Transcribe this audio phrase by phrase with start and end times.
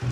[0.00, 0.06] Hello,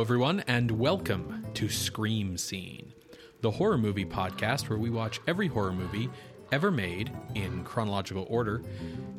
[0.00, 2.92] everyone, and welcome to Scream Scene,
[3.40, 6.10] the horror movie podcast where we watch every horror movie
[6.50, 8.64] ever made in chronological order,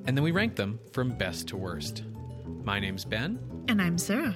[0.07, 2.03] and then we rank them from best to worst.
[2.65, 3.39] My name's Ben.
[3.69, 4.35] And I'm Sarah.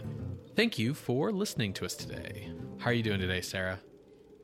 [0.55, 2.49] Thank you for listening to us today.
[2.77, 3.81] How are you doing today, Sarah?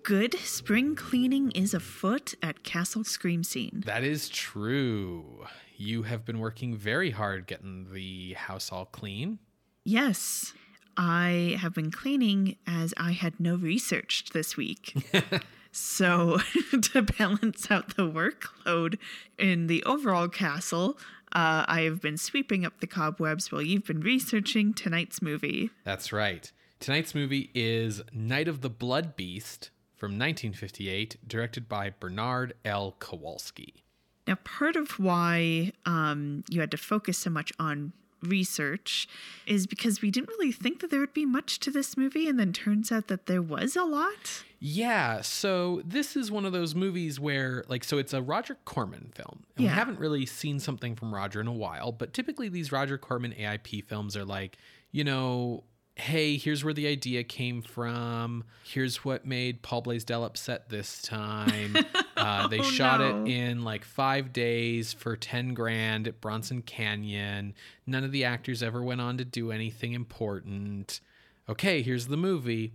[0.04, 3.84] Good spring cleaning is afoot at Castle Scream Scene.
[3.86, 5.46] That is true.
[5.78, 9.38] You have been working very hard getting the house all clean.
[9.86, 10.54] Yes,
[10.98, 14.96] I have been cleaning as I had no research this week.
[15.72, 16.40] so,
[16.82, 18.98] to balance out the workload
[19.38, 20.98] in the overall castle,
[21.32, 25.70] uh, I have been sweeping up the cobwebs while you've been researching tonight's movie.
[25.84, 26.52] That's right.
[26.80, 29.70] Tonight's movie is Night of the Blood Beast
[30.02, 32.96] from 1958, directed by Bernard L.
[32.98, 33.84] Kowalski.
[34.26, 39.08] Now, part of why um, you had to focus so much on research
[39.46, 42.40] is because we didn't really think that there would be much to this movie, and
[42.40, 44.44] then turns out that there was a lot.
[44.60, 49.12] Yeah, so this is one of those movies where, like, so it's a Roger Corman
[49.14, 49.44] film.
[49.56, 49.72] And Yeah.
[49.72, 53.34] we haven't really seen something from Roger in a while, but typically these Roger Corman
[53.34, 54.58] AIP films are like,
[54.92, 55.64] you know,
[56.02, 58.44] hey, here's where the idea came from.
[58.64, 61.78] Here's what made Paul Blaisdell upset this time.
[62.18, 63.24] uh, they Oh, shot no.
[63.24, 67.54] it in like five days for 10 grand at Bronson Canyon.
[67.86, 71.00] None of the actors ever went on to do anything important.
[71.48, 72.74] Okay, here's the movie.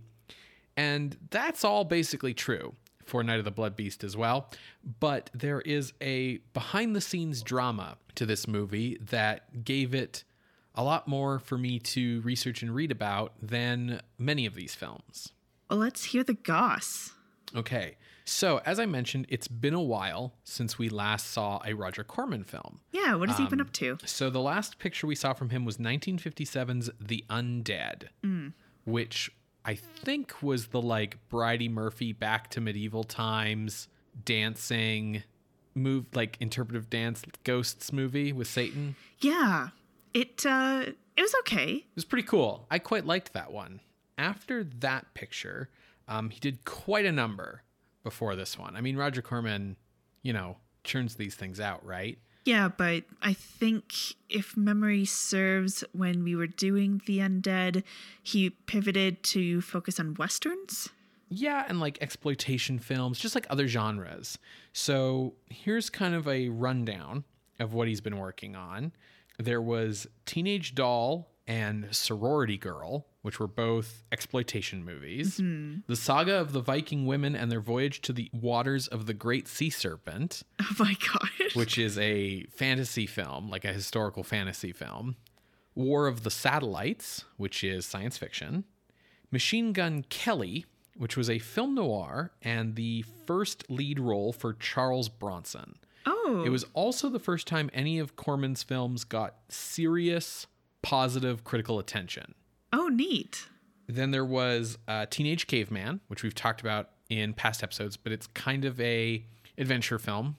[0.75, 4.49] And that's all basically true for Night of the Blood Beast as well.
[4.99, 10.23] But there is a behind the scenes drama to this movie that gave it
[10.77, 15.33] a lot more for me to research and read about than many of these films.
[15.69, 17.11] Well, let's hear the goss.
[17.55, 22.03] Okay, so as I mentioned, it's been a while since we last saw a Roger
[22.03, 22.79] Corman film.
[22.91, 23.97] Yeah, what has he Um, been up to?
[24.05, 28.09] So the last picture we saw from him was 1957's The Undead,
[28.85, 29.31] which
[29.65, 33.87] I think was the like Bridey Murphy back to medieval times
[34.25, 35.23] dancing
[35.75, 38.95] move like interpretive dance ghosts movie with Satan.
[39.19, 39.69] Yeah,
[40.13, 40.83] it uh,
[41.15, 41.71] it was okay.
[41.73, 42.67] It was pretty cool.
[42.69, 43.81] I quite liked that one.
[44.17, 45.69] After that picture,
[46.07, 47.63] um, he did quite a number
[48.03, 48.75] before this one.
[48.75, 49.75] I mean, Roger Corman,
[50.21, 52.17] you know, churns these things out, right?
[52.45, 53.93] Yeah, but I think
[54.29, 57.83] if memory serves, when we were doing the undead,
[58.23, 60.87] he pivoted to focus on westerns.
[61.29, 64.37] Yeah, and like exploitation films, just like other genres.
[64.71, 67.25] So here's kind of a rundown
[67.59, 68.93] of what he's been working on.
[69.37, 75.37] There was Teenage Doll and Sorority Girl, which were both exploitation movies.
[75.37, 75.81] Mm-hmm.
[75.87, 79.47] The Saga of the Viking Women and Their Voyage to the Waters of the Great
[79.47, 81.53] Sea Serpent, Oh my god!
[81.53, 85.15] which is a fantasy film, like a historical fantasy film.
[85.75, 88.65] War of the Satellites, which is science fiction.
[89.31, 90.65] Machine Gun Kelly,
[90.97, 95.75] which was a film noir and the first lead role for Charles Bronson.
[96.07, 100.47] Oh, It was also the first time any of Corman's films got serious,
[100.81, 102.33] positive critical attention.
[102.73, 103.47] oh neat.
[103.87, 108.27] Then there was uh, Teenage Caveman, which we've talked about in past episodes, but it's
[108.27, 109.23] kind of a
[109.57, 110.35] adventure film.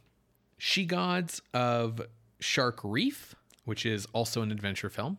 [0.58, 2.02] She Gods of
[2.40, 5.18] Shark Reef, which is also an adventure film.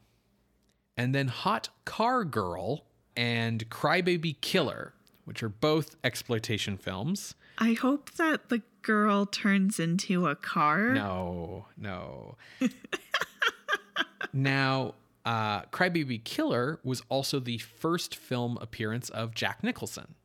[0.95, 2.85] And then Hot Car Girl
[3.15, 4.93] and Crybaby Killer,
[5.25, 7.35] which are both exploitation films.
[7.57, 10.93] I hope that the girl turns into a car.
[10.93, 12.35] No, no.
[14.33, 14.95] now,
[15.25, 20.15] uh, Crybaby Killer was also the first film appearance of Jack Nicholson.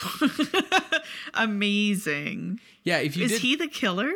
[1.34, 2.60] Amazing.
[2.84, 4.12] Yeah, if you Is did, he the killer?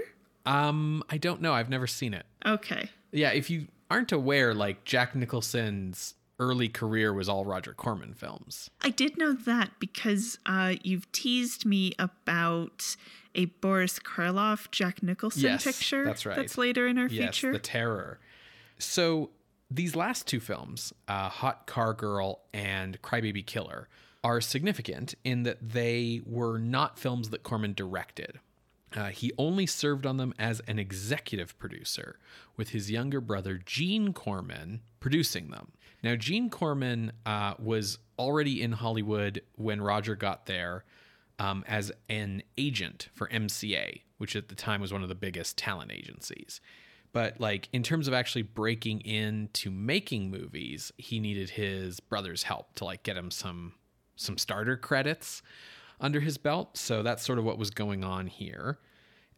[0.46, 1.52] um, I don't know.
[1.52, 2.26] I've never seen it.
[2.44, 2.88] Okay.
[3.12, 8.68] Yeah, if you aren't aware, like Jack Nicholson's early career was all Roger Corman films.
[8.82, 12.96] I did know that because uh, you've teased me about
[13.34, 16.04] a Boris Karloff Jack Nicholson Yes, picture.
[16.04, 16.36] that's right.
[16.36, 17.52] That's later in our Yes, feature.
[17.52, 18.18] the terror.
[18.78, 19.30] So
[19.70, 23.88] these last two films, uh, Hot Car Girl and Crybaby Killer,
[24.24, 28.38] are significant in that they were not films that Corman directed.
[28.94, 32.18] Uh, he only served on them as an executive producer,
[32.58, 35.72] with his younger brother Gene Corman producing them.
[36.02, 40.84] Now, Gene Corman uh, was already in Hollywood when Roger got there
[41.38, 45.56] um, as an agent for MCA, which at the time was one of the biggest
[45.56, 46.60] talent agencies.
[47.12, 52.74] But like in terms of actually breaking into making movies, he needed his brother's help
[52.76, 53.74] to like get him some
[54.16, 55.42] some starter credits.
[56.00, 56.76] under his belt.
[56.76, 58.78] So that's sort of what was going on here.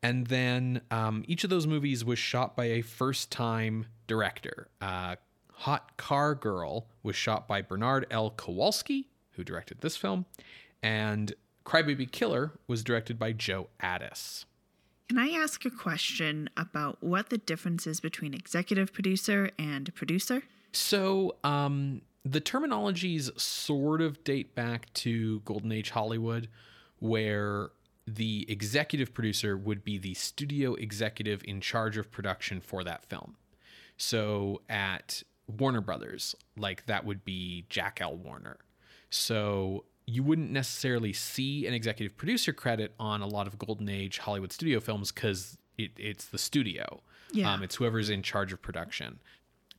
[0.03, 4.69] And then um, each of those movies was shot by a first time director.
[4.81, 5.17] Uh,
[5.59, 8.31] Hot Car Girl was shot by Bernard L.
[8.31, 10.27] Kowalski, who directed this film.
[10.83, 11.35] And
[11.65, 14.45] Crybaby Killer was directed by Joe Addis.
[15.09, 20.43] Can I ask a question about what the difference is between executive producer and producer?
[20.73, 26.49] So, um, the terminologies sort of date back to Golden Age Hollywood,
[26.99, 27.71] where
[28.07, 33.37] the executive producer would be the studio executive in charge of production for that film.
[33.97, 38.17] So at Warner Brothers, like that would be Jack L.
[38.17, 38.59] Warner.
[39.11, 44.19] So you wouldn't necessarily see an executive producer credit on a lot of Golden Age
[44.19, 47.01] Hollywood studio films because it, it's the studio.
[47.33, 47.53] Yeah.
[47.53, 49.19] Um, it's whoever's in charge of production.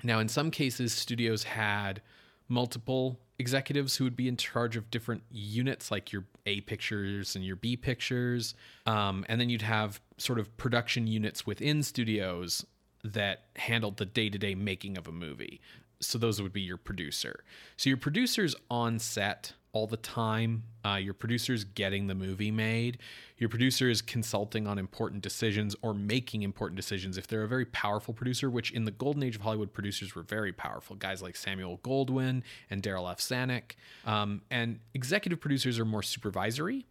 [0.03, 2.01] Now, in some cases, studios had
[2.47, 7.43] multiple executives who would be in charge of different units, like your A pictures and
[7.43, 8.55] your B pictures.
[8.85, 12.65] Um, and then you'd have sort of production units within studios
[13.13, 15.61] that handled the day to day making of a movie.
[15.99, 17.43] So those would be your producer.
[17.77, 20.63] So your producer's on set all the time.
[20.85, 22.97] Uh, your producer's getting the movie made.
[23.37, 27.17] Your producer is consulting on important decisions or making important decisions.
[27.17, 30.21] If they're a very powerful producer, which in the golden age of Hollywood, producers were
[30.21, 33.19] very powerful, guys like Samuel Goldwyn and Darryl F.
[33.19, 33.73] Zanuck.
[34.05, 36.85] Um, and executive producers are more supervisory.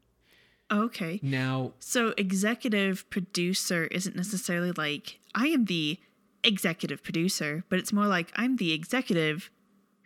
[0.72, 1.20] Okay.
[1.22, 5.98] Now, So executive producer isn't necessarily like I am the
[6.42, 9.50] executive producer, but it's more like I'm the executive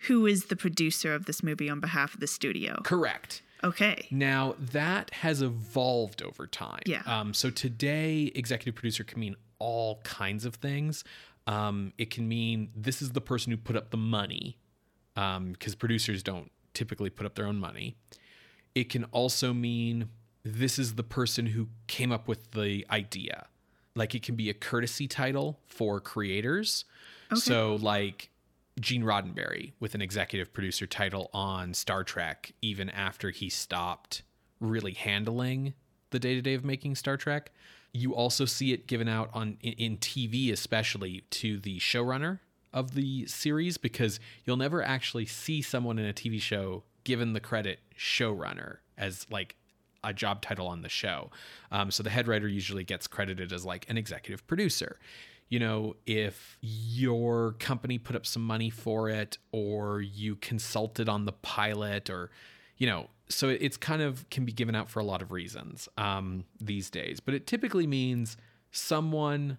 [0.07, 2.81] who is the producer of this movie on behalf of the studio.
[2.85, 3.43] correct.
[3.65, 4.07] Okay.
[4.13, 6.83] Now that has evolved over time.
[6.87, 7.03] Yeah.
[7.07, 11.03] Um, so today, executive producer can mean all kinds of things.
[11.49, 14.59] Um, it can mean this is the person who put up the money,
[15.15, 17.97] because producers don't typically put up their own money.
[18.77, 20.09] It can also mean
[20.55, 23.47] this is the person who came up with the idea.
[23.95, 26.85] Like it can be a courtesy title for creators.
[27.35, 28.31] So like
[28.81, 34.23] Gene Roddenberry with an executive producer title on Star Trek, even after he stopped
[34.61, 35.75] really handling
[36.11, 37.51] the day to day of making Star Trek.
[37.93, 42.41] You also see it given out on in, in TV, especially to the showrunner
[42.73, 47.41] of the series, because you'll never actually see someone in a TV show given the
[47.41, 49.57] credit showrunner as like
[50.05, 51.31] a job title on the show.
[51.71, 54.99] Um, so the head writer usually gets credited as like an executive producer.
[55.49, 61.25] You know, if your company put up some money for it, or you consulted on
[61.25, 62.31] the pilot, or
[62.77, 65.89] you know, so it's kind of can be given out for a lot of reasons
[65.97, 67.21] um, these days.
[67.21, 68.37] But it typically means
[68.71, 69.59] someone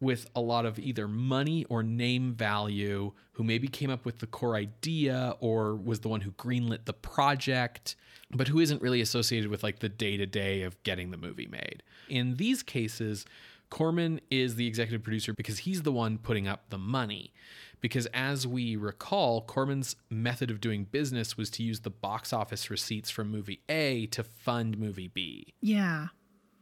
[0.00, 4.26] with a lot of either money or name value who maybe came up with the
[4.26, 7.96] core idea or was the one who greenlit the project
[8.32, 12.36] but who isn't really associated with like the day-to-day of getting the movie made in
[12.36, 13.24] these cases
[13.70, 17.32] corman is the executive producer because he's the one putting up the money
[17.80, 22.70] because as we recall corman's method of doing business was to use the box office
[22.70, 26.08] receipts from movie a to fund movie b Yeah.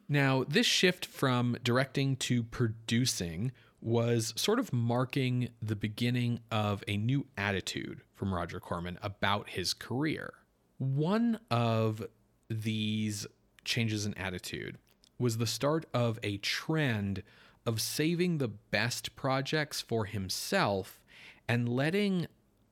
[0.08, 6.96] now, this shift from directing to producing was sort of marking the beginning of a
[6.96, 10.32] new attitude from Roger Corman about his career.
[10.78, 12.04] One of
[12.48, 13.26] these
[13.64, 14.78] changes in attitude
[15.18, 17.22] was the start of a trend
[17.66, 21.00] of saving the best projects for himself
[21.48, 22.26] and letting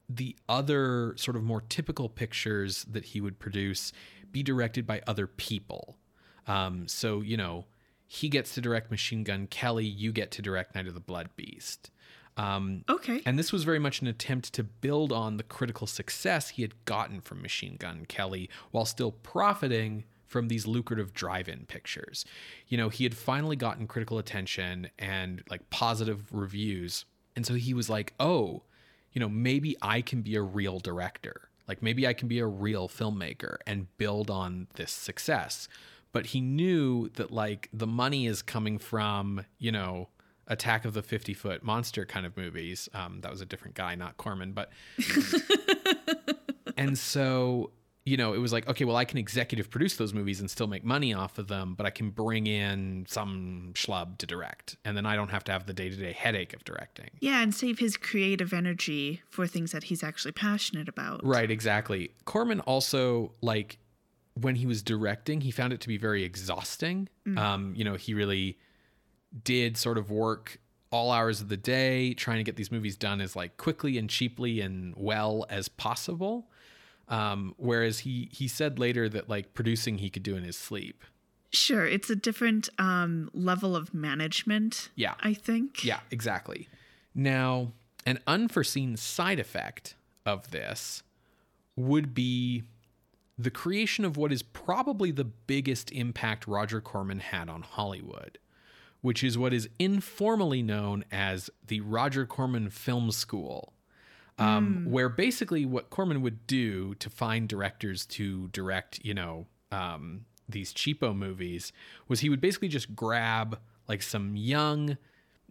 [0.08, 3.92] the other sort of more typical pictures that he would produce
[4.30, 5.96] be directed by other people.
[6.46, 7.66] Um, so, you know,
[8.06, 11.30] he gets to direct Machine Gun Kelly, you get to direct Night of the Blood
[11.36, 11.90] Beast.
[12.36, 13.20] Um, Okay.
[13.26, 16.72] and this was very much an attempt to build on the critical success he had
[16.84, 22.24] gotten from Machine Gun Kelly while still profiting from these lucrative drive in pictures.
[22.66, 27.04] You know, he had finally gotten critical attention and like positive reviews.
[27.36, 28.62] And so he was like, oh,
[29.12, 31.50] you know, maybe I can be a real director.
[31.68, 35.68] Like maybe I can be a real filmmaker and build on this success.
[36.12, 40.08] But he knew that like the money is coming from, you know,
[40.52, 42.88] Attack of the 50 Foot Monster kind of movies.
[42.94, 44.52] Um, that was a different guy, not Corman.
[44.52, 44.70] But,
[46.76, 47.70] and so,
[48.04, 50.66] you know, it was like, okay, well, I can executive produce those movies and still
[50.66, 54.76] make money off of them, but I can bring in some schlub to direct.
[54.84, 57.10] And then I don't have to have the day to day headache of directing.
[57.20, 61.24] Yeah, and save his creative energy for things that he's actually passionate about.
[61.24, 62.10] Right, exactly.
[62.24, 63.78] Corman also like
[64.34, 67.08] when he was directing, he found it to be very exhausting.
[67.36, 68.58] Um, you know, he really
[69.44, 70.58] did sort of work
[70.90, 74.10] all hours of the day trying to get these movies done as like quickly and
[74.10, 76.48] cheaply and well as possible.
[77.08, 81.04] Um, whereas he he said later that like producing he could do in his sleep.
[81.50, 84.90] Sure, it's a different um, level of management.
[84.94, 85.14] Yeah.
[85.20, 85.84] I think.
[85.84, 86.68] Yeah, exactly.
[87.14, 87.72] Now,
[88.06, 91.02] an unforeseen side effect of this
[91.76, 92.62] would be
[93.38, 98.38] the creation of what is probably the biggest impact Roger Corman had on Hollywood,
[99.02, 103.74] which is what is informally known as the Roger Corman Film School.
[104.38, 110.24] Um, Where basically what Corman would do to find directors to direct, you know, um,
[110.48, 111.72] these cheapo movies
[112.08, 114.96] was he would basically just grab like some young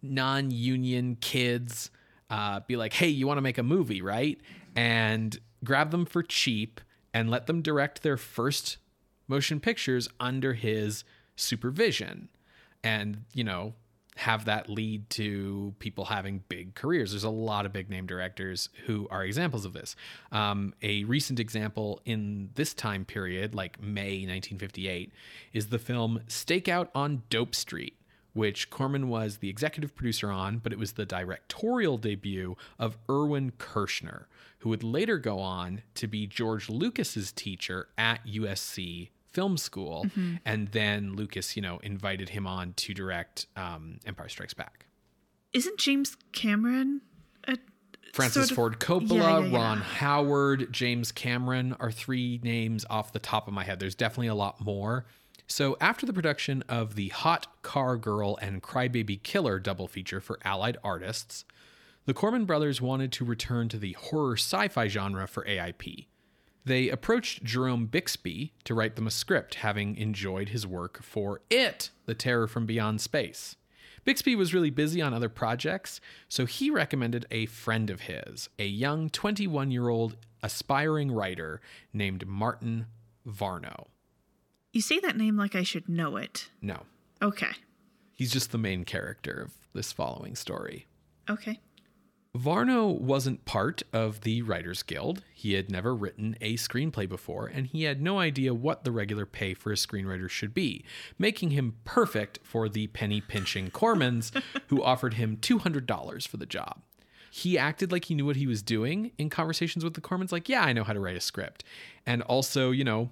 [0.00, 1.90] non-union kids
[2.30, 4.40] uh, be like hey you want to make a movie right
[4.74, 6.80] and grab them for cheap
[7.12, 8.78] and let them direct their first
[9.28, 11.04] motion pictures under his
[11.36, 12.28] supervision
[12.84, 13.74] and you know
[14.16, 17.12] have that lead to people having big careers.
[17.12, 19.96] There's a lot of big name directors who are examples of this.
[20.30, 25.12] Um, a recent example in this time period like may 1958
[25.54, 27.96] is the film stakeout on dope street
[28.34, 33.52] which Corman was the executive producer on, but it was the directorial debut of Irvin
[33.58, 34.24] Kershner,
[34.60, 40.06] who would later go on to be George Lucas's teacher at USC Film School,
[40.44, 44.86] and then Lucas, you know, invited him on to direct um, Empire Strikes Back.
[45.52, 47.00] Isn't James Cameron
[47.46, 47.56] a
[48.12, 49.56] Francis sort of- Ford Coppola, Yeah, yeah, yeah.
[49.56, 53.80] Ron Howard, James Cameron are three names off the top of my head.
[53.80, 55.06] There's definitely a lot more.
[55.46, 60.38] So, after the production of the Hot Car Girl and Crybaby Killer double feature for
[60.44, 61.44] Allied Artists,
[62.06, 66.06] the Corman brothers wanted to return to the horror sci fi genre for AIP.
[66.64, 71.90] They approached Jerome Bixby to write them a script, having enjoyed his work for It,
[72.06, 73.56] The Terror from Beyond Space.
[74.04, 78.66] Bixby was really busy on other projects, so he recommended a friend of his, a
[78.66, 81.60] young 21 year old aspiring writer
[81.92, 82.86] named Martin
[83.28, 83.86] Varno.
[84.72, 86.50] You say that name like I should know it.
[86.60, 86.80] No,
[87.20, 87.50] Okay.
[88.12, 90.86] he's just the main character of this following story.
[91.30, 91.60] Okay.
[92.36, 95.22] Varno wasn't part of the Writers Guild.
[95.34, 99.26] He had never written a screenplay before, and he had no idea what the regular
[99.26, 100.82] pay for a screenwriter should be,
[101.18, 104.32] making him perfect for the penny pinching Cormans,
[104.68, 106.80] who offered him $200 for the job.
[107.30, 110.48] He acted like he knew what he was doing in conversations with the Cormans, like,
[110.48, 111.64] yeah, I know how to write a script.
[112.06, 113.10] And also, you know,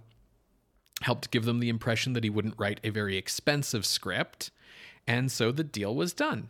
[1.02, 4.50] helped give them the impression that he wouldn't write a very expensive script,
[5.06, 6.48] and so the deal was done.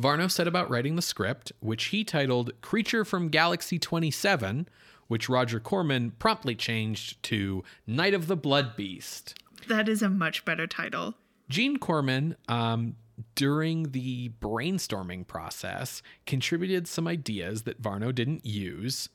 [0.00, 4.68] Varno set about writing the script, which he titled Creature from Galaxy 27,
[5.06, 9.38] which Roger Corman promptly changed to Night of the Blood Beast.
[9.68, 11.14] That is a much better title.
[11.48, 12.96] Gene Corman, um,
[13.34, 19.08] during the brainstorming process, contributed some ideas that Varno didn't use.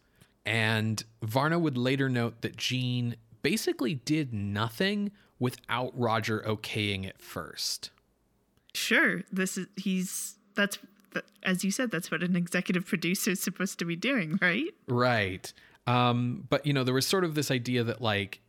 [0.45, 7.91] And Varno would later note that Gene basically did nothing without Roger okaying it first.
[8.73, 9.23] Sure.
[9.31, 10.77] This is he's that's
[11.43, 14.73] as you said that's what an executive producer is supposed to be doing, right?
[14.87, 15.51] Right.
[15.87, 18.41] Um, but you know, there was sort of this idea that like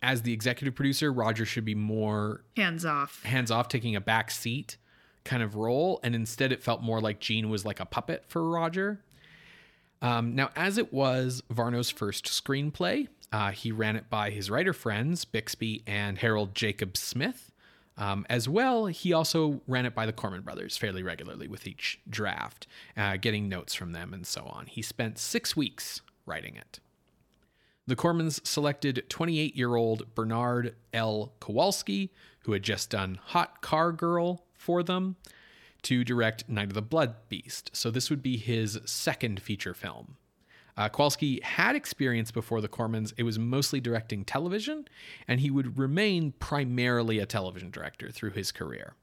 [0.00, 3.22] as the executive producer, Roger should be more Hands off.
[3.24, 4.76] hands off, taking a back seat
[5.24, 8.48] kind of role, and instead it felt more like Gene was like a puppet for
[8.48, 9.00] Roger.
[10.00, 14.72] Um, now, as it was Varno's first screenplay, uh, he ran it by his writer
[14.72, 17.50] friends Bixby and Harold Jacob Smith.
[17.98, 22.00] Um, as well, he also ran it by the Corman brothers fairly regularly with each
[22.08, 24.66] draft, uh, getting notes from them and so on.
[24.66, 26.78] He spent six weeks writing it.
[27.88, 31.32] The Cormans selected 28 year old Bernard L.
[31.40, 35.16] Kowalski, who had just done Hot Car Girl for them,
[35.82, 37.70] to direct Night of the Blood Beast.
[37.72, 40.17] So this would be his second feature film.
[40.78, 43.12] Uh, Kowalski had experience before the Cormans.
[43.16, 44.86] It was mostly directing television,
[45.26, 48.94] and he would remain primarily a television director through his career.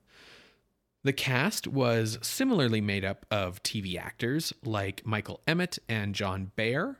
[1.03, 6.95] The cast was similarly made up of TV actors like Michael Emmett and John Baer,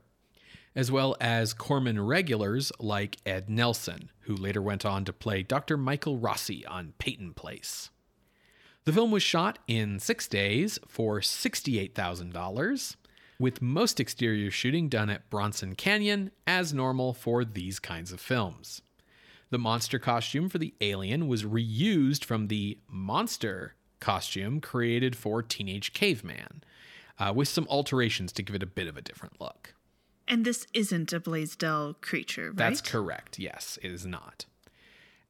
[0.75, 5.77] as well as Corman regulars like Ed Nelson, who later went on to play Dr.
[5.77, 7.91] Michael Rossi on Peyton Place.
[8.84, 12.96] The film was shot in six days for $68,000,
[13.39, 18.81] with most exterior shooting done at Bronson Canyon, as normal for these kinds of films.
[19.49, 25.93] The monster costume for the alien was reused from the monster costume created for Teenage
[25.93, 26.63] Caveman,
[27.19, 29.73] uh, with some alterations to give it a bit of a different look.
[30.27, 32.57] And this isn't a Blaisdell creature, right?
[32.57, 33.37] That's correct.
[33.37, 34.45] Yes, it is not.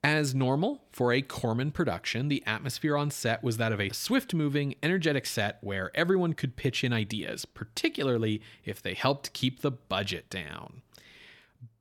[0.08, 4.36] As normal for a Corman production, the atmosphere on set was that of a swift
[4.36, 9.72] moving, energetic set where everyone could pitch in ideas, particularly if they helped keep the
[9.72, 10.84] budget down.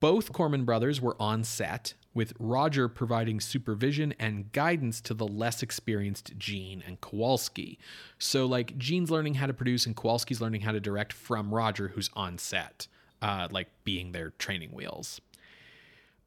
[0.01, 5.63] Both Corman brothers were on set, with Roger providing supervision and guidance to the less
[5.63, 7.79] experienced Gene and Kowalski.
[8.19, 11.89] So, like, Gene's learning how to produce and Kowalski's learning how to direct from Roger,
[11.89, 12.89] who's on set,
[13.21, 15.21] uh, like being their training wheels.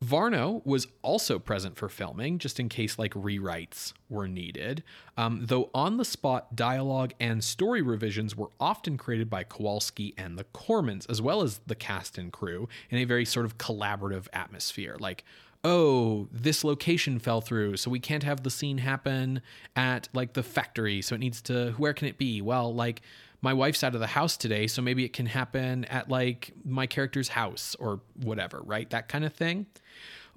[0.04, 4.84] Varno was also present for filming, just in case like rewrites were needed.
[5.18, 10.38] Um, though on the spot dialogue and story revisions were often created by Kowalski and
[10.38, 14.28] the Cormans, as well as the cast and crew, in a very sort of collaborative
[14.34, 14.98] atmosphere.
[15.00, 15.24] Like,
[15.64, 19.42] oh, this location fell through, so we can't have the scene happen
[19.76, 22.40] at like the factory, so it needs to, where can it be?
[22.42, 23.02] Well, like,
[23.42, 26.88] my wife's out of the house today, so maybe it can happen at like my
[26.88, 28.90] character's house or whatever, right?
[28.90, 29.68] That kind of thing.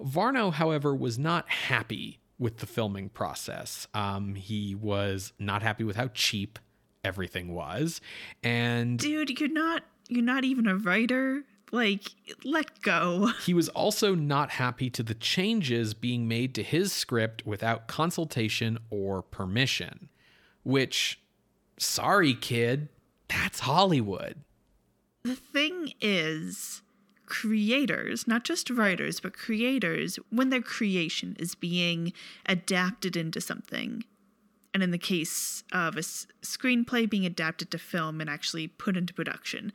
[0.01, 3.87] Varno, however, was not happy with the filming process.
[3.93, 6.59] Um, he was not happy with how cheap
[7.03, 8.01] everything was,
[8.43, 11.43] and Dude, you're not you're not even a writer.
[11.71, 12.09] Like,
[12.43, 13.31] let go.
[13.45, 18.77] he was also not happy to the changes being made to his script without consultation
[18.89, 20.09] or permission.
[20.63, 21.21] Which,
[21.81, 22.87] sorry, kid,
[23.27, 24.35] that's Hollywood.
[25.23, 26.81] The thing is,
[27.25, 32.13] creators, not just writers, but creators, when their creation is being
[32.45, 34.03] adapted into something,
[34.73, 38.95] and in the case of a s- screenplay being adapted to film and actually put
[38.95, 39.73] into production,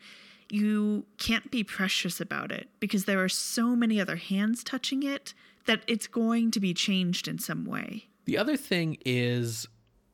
[0.50, 5.34] you can't be precious about it because there are so many other hands touching it
[5.66, 8.04] that it's going to be changed in some way.
[8.26, 9.66] The other thing is,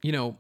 [0.02, 0.38] you know,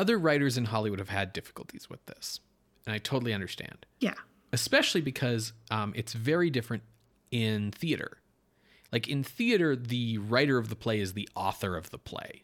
[0.00, 2.40] other writers in Hollywood have had difficulties with this,
[2.86, 3.78] and I totally understand.
[4.00, 4.14] Yeah.
[4.52, 6.82] especially because um, it's very different
[7.30, 8.18] in theater.
[8.92, 12.42] Like in theater, the writer of the play is the author of the play,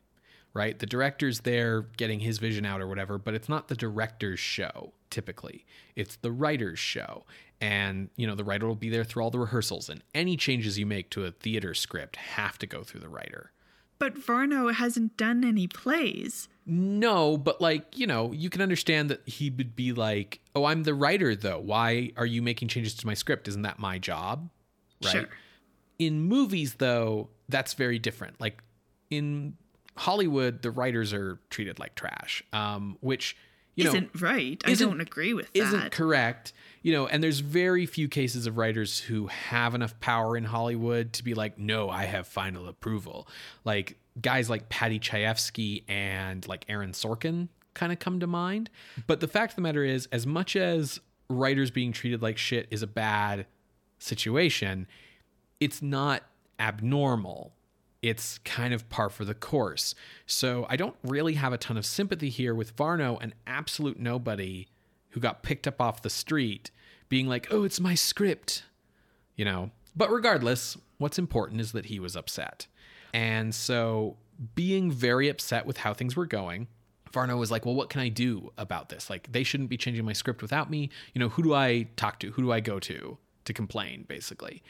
[0.55, 0.79] right?
[0.79, 4.93] The director's there getting his vision out or whatever, but it's not the director's show
[5.11, 5.65] typically.
[5.97, 7.25] It's the writer's show.
[7.61, 10.79] And, you know, the writer will be there through all the rehearsals, and any changes
[10.79, 13.51] you make to a theater script have to go through the writer.
[13.99, 16.49] But Varno hasn't done any plays.
[16.67, 20.83] No, but like, you know, you can understand that he would be like, "Oh, I'm
[20.83, 21.61] the writer though.
[21.61, 23.47] Why are you making changes to my script?
[23.49, 24.51] Isn't that my job?"
[25.05, 25.12] Right?
[25.12, 25.29] Sure.
[25.99, 28.40] In movies though, that's very different.
[28.40, 28.62] Like
[29.11, 29.57] in
[29.97, 32.42] Hollywood, the writers are treated like trash.
[32.53, 33.37] Um, which,
[33.77, 34.62] you know, isn't right.
[34.67, 35.93] isn't- I don't agree with isn't that.
[35.93, 36.53] correct.
[36.83, 41.12] You know, and there's very few cases of writers who have enough power in Hollywood
[41.15, 43.29] to be like, no, I have final approval.
[43.65, 48.71] Like guys like Paddy Chayefsky and like Aaron Sorkin kind of come to mind.
[49.07, 52.69] But the fact of the matter is, as much as writers being treated like shit
[52.71, 53.47] is a bad
[53.99, 54.87] situation,
[55.61, 56.23] it's not
[56.61, 57.53] abnormal.
[58.07, 59.92] It's kind of par for the course.
[60.27, 64.69] So I don't really have a ton of sympathy here with Varno, an absolute nobody
[65.11, 66.71] who got picked up off the street,
[67.09, 68.62] being like, oh, it's my script,
[69.35, 69.71] you know.
[69.97, 72.69] But regardless, what's important is that he was upset.
[73.12, 74.16] And so,
[74.55, 76.69] being very upset with how things were going,
[77.12, 79.11] Varno was like, well, what can I do about this?
[79.11, 80.90] Like, they shouldn't be changing my script without me.
[81.12, 82.31] You know, who do I talk to?
[82.33, 84.62] Who do I go to to complain, basically?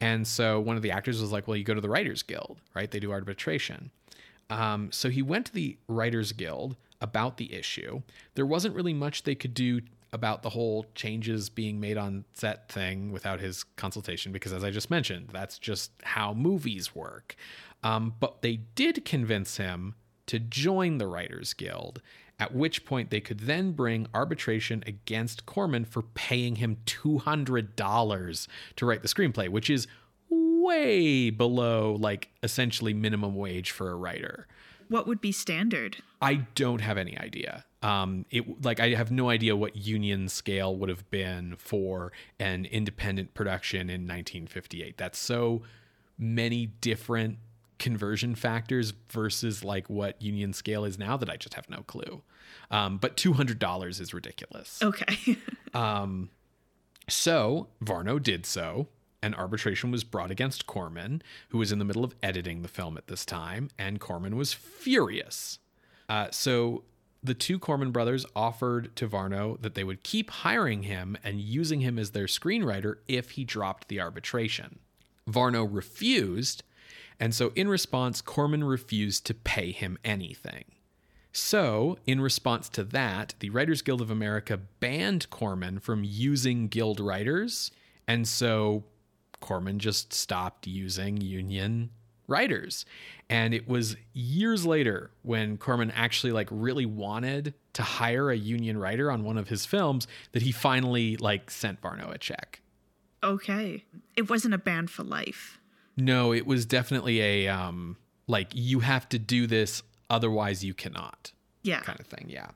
[0.00, 2.58] And so, one of the actors was like, well, you go to the Writers Guild,
[2.74, 2.90] right?
[2.90, 3.90] They do arbitration.
[4.50, 8.02] Um, so he went to the Writers Guild about the issue.
[8.34, 9.80] There wasn't really much they could do
[10.12, 14.70] about the whole changes being made on set thing without his consultation, because as I
[14.70, 17.34] just mentioned, that's just how movies work.
[17.82, 19.94] Um, but they did convince him
[20.26, 22.00] to join the Writers Guild,
[22.38, 28.86] at which point they could then bring arbitration against Corman for paying him $200 to
[28.86, 29.86] write the screenplay, which is
[30.28, 34.46] way below like essentially minimum wage for a writer.
[34.88, 35.96] what would be standard?
[36.20, 37.64] I don't have any idea.
[37.82, 42.64] Um, it like I have no idea what union scale would have been for an
[42.64, 44.96] independent production in 1958.
[44.96, 45.62] That's so
[46.18, 47.38] many different
[47.78, 52.22] conversion factors versus like what union scale is now that I just have no clue.
[52.70, 54.80] Um, but two hundred dollars is ridiculous.
[54.82, 55.36] Okay.
[55.74, 56.30] Um,
[57.06, 58.88] so Varno did so,
[59.22, 62.96] and arbitration was brought against Corman, who was in the middle of editing the film
[62.96, 65.58] at this time, and Corman was furious.
[66.08, 66.84] Uh, so
[67.22, 71.80] the two Corman brothers offered to Varno that they would keep hiring him and using
[71.80, 74.78] him as their screenwriter if he dropped the arbitration.
[75.28, 76.62] Varno refused,
[77.18, 80.64] and so in response, Corman refused to pay him anything.
[81.32, 86.98] So, in response to that, the Writers Guild of America banned Corman from using guild
[86.98, 87.70] writers,
[88.08, 88.84] and so
[89.40, 91.90] Corman just stopped using union
[92.26, 92.84] writers.
[93.28, 98.78] And it was years later when Corman actually like really wanted to hire a union
[98.78, 102.62] writer on one of his films that he finally like sent Varno a check.
[103.22, 103.84] Okay.
[104.16, 105.60] It wasn't a ban for life.
[105.96, 111.32] No, it was definitely a um like you have to do this otherwise you cannot
[111.62, 111.80] Yeah.
[111.80, 112.50] kind of thing, yeah.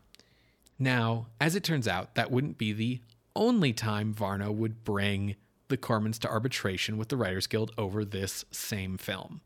[0.78, 3.00] Now, as it turns out, that wouldn't be the
[3.36, 5.36] only time Varno would bring
[5.68, 9.40] the Cormans to arbitration with the Writers Guild over this same film.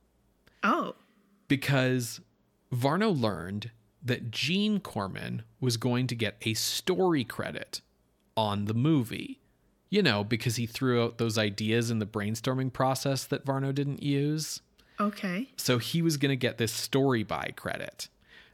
[0.63, 0.95] Oh.
[1.49, 2.21] because
[2.73, 3.71] Varno learned
[4.03, 7.81] that Gene Corman was going to get a story credit
[8.37, 9.41] on the movie.
[9.95, 14.03] You know, because he threw out those ideas in the brainstorming process that Varno didn't
[14.03, 14.61] use.
[14.99, 15.51] Okay.
[15.57, 18.09] So he was going to get this story by credit.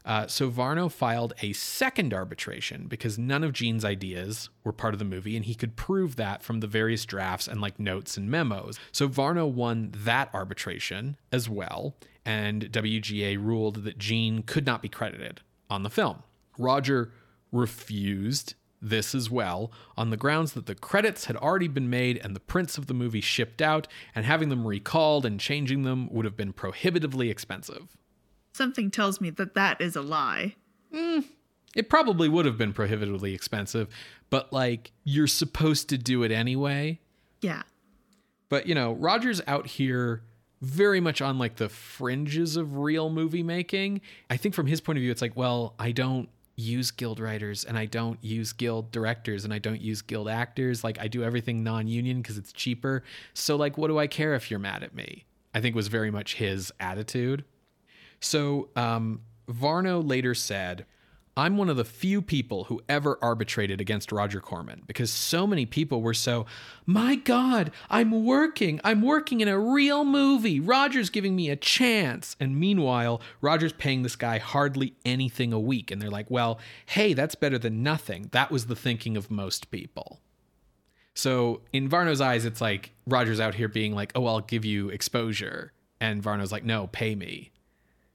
[0.04, 4.98] Uh, so Varno filed a second arbitration because none of Gene's ideas were part of
[4.98, 8.30] the movie, and he could prove that from the various drafts and like notes and
[8.30, 8.78] memos.
[8.92, 14.90] So Varno won that arbitration as well, and WGA ruled that Gene could not be
[14.90, 16.22] credited on the film.
[16.58, 17.12] Roger
[17.50, 22.34] refused this as well on the grounds that the credits had already been made and
[22.34, 26.24] the prints of the movie shipped out, and having them recalled and changing them would
[26.24, 27.96] have been prohibitively expensive.
[28.52, 30.56] Something tells me that that is a lie.
[30.94, 31.24] Mm,
[31.74, 33.88] it probably would have been prohibitively expensive,
[34.28, 36.98] but like you're supposed to do it anyway.
[37.40, 37.62] Yeah.
[38.48, 40.22] But you know, Roger's out here
[40.60, 44.00] very much on like the fringes of real movie making.
[44.28, 46.28] I think from his point of view, it's like, well, I don't
[46.60, 50.84] use guild writers and I don't use guild directors and I don't use guild actors.
[50.84, 53.02] Like I do everything non-union because it's cheaper.
[53.34, 55.24] So like, what do I care if you're mad at me?
[55.54, 57.44] I think was very much his attitude.
[58.20, 60.86] So um, Varno later said,
[61.36, 65.64] I'm one of the few people who ever arbitrated against Roger Corman because so many
[65.64, 66.44] people were so,
[66.86, 68.80] my God, I'm working.
[68.82, 70.58] I'm working in a real movie.
[70.58, 72.36] Roger's giving me a chance.
[72.40, 75.90] And meanwhile, Roger's paying this guy hardly anything a week.
[75.90, 78.28] And they're like, well, hey, that's better than nothing.
[78.32, 80.20] That was the thinking of most people.
[81.14, 84.88] So in Varno's eyes, it's like Roger's out here being like, oh, I'll give you
[84.88, 85.72] exposure.
[86.00, 87.50] And Varno's like, no, pay me.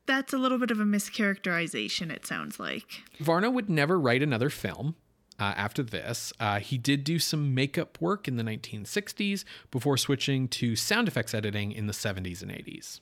[0.05, 3.03] That's a little bit of a mischaracterization, it sounds like.
[3.19, 4.95] Varno would never write another film
[5.39, 6.31] uh, after this.
[6.39, 11.33] Uh, he did do some makeup work in the 1960s before switching to sound effects
[11.33, 12.99] editing in the 70s and 80s.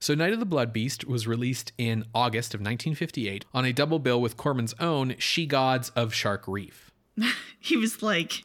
[0.00, 3.98] So, Night of the Blood Beast was released in August of 1958 on a double
[3.98, 6.90] bill with Corman's own She Gods of Shark Reef.
[7.60, 8.44] He was like,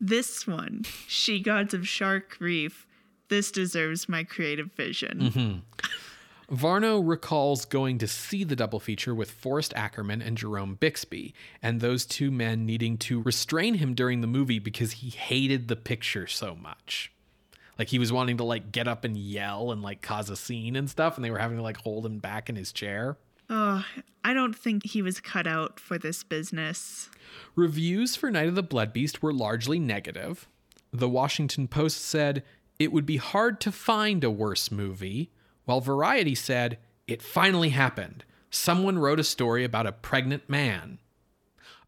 [0.00, 2.86] this one, She Gods of Shark Reef,
[3.28, 5.62] this deserves my creative vision.
[6.50, 11.80] Varno recalls going to see the double feature with Forrest Ackerman and Jerome Bixby, and
[11.80, 16.26] those two men needing to restrain him during the movie because he hated the picture
[16.26, 17.12] so much.
[17.78, 20.74] Like he was wanting to like get up and yell and like cause a scene
[20.74, 23.18] and stuff, and they were having to like hold him back in his chair.
[23.50, 23.84] Oh,
[24.24, 27.10] I don't think he was cut out for this business.
[27.56, 30.48] Reviews for Night of the Blood Beast were largely negative.
[30.92, 32.42] The Washington Post said
[32.78, 35.30] it would be hard to find a worse movie,
[35.68, 38.24] while Variety said it finally happened.
[38.48, 40.98] Someone wrote a story about a pregnant man.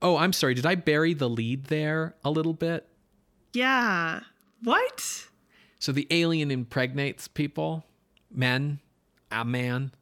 [0.03, 2.87] Oh, I'm sorry, did I bury the lead there a little bit?
[3.55, 4.21] Yeah.
[4.63, 5.29] What?
[5.79, 7.87] So the alien impregnates people,
[8.31, 8.81] men,
[9.33, 9.93] a man.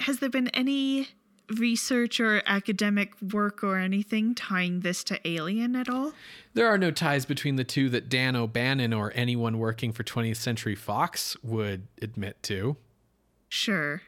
[0.00, 1.08] Has there been any
[1.56, 6.12] research or academic work or anything tying this to Alien at all?
[6.52, 10.36] There are no ties between the two that Dan O'Bannon or anyone working for 20th
[10.36, 12.76] Century Fox would admit to.
[13.48, 14.02] Sure.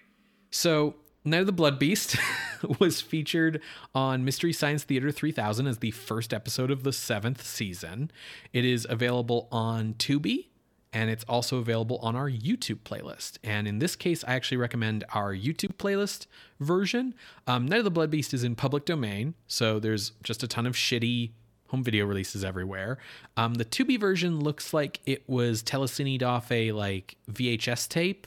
[0.51, 2.17] So, Night of the Blood Beast
[2.79, 3.61] was featured
[3.95, 8.11] on Mystery Science Theater 3000 as the first episode of the seventh season.
[8.53, 10.47] It is available on Tubi
[10.93, 13.39] and it's also available on our YouTube playlist.
[13.45, 16.27] And in this case, I actually recommend our YouTube playlist
[16.61, 17.15] version.
[17.47, 20.67] Um, Night of the Blood Beast is in public domain, so there's just a ton
[20.67, 21.33] of shitty
[21.69, 22.97] home video releases everywhere.
[23.37, 28.27] Um, the Tubi version looks like it was telecined off a like VHS tape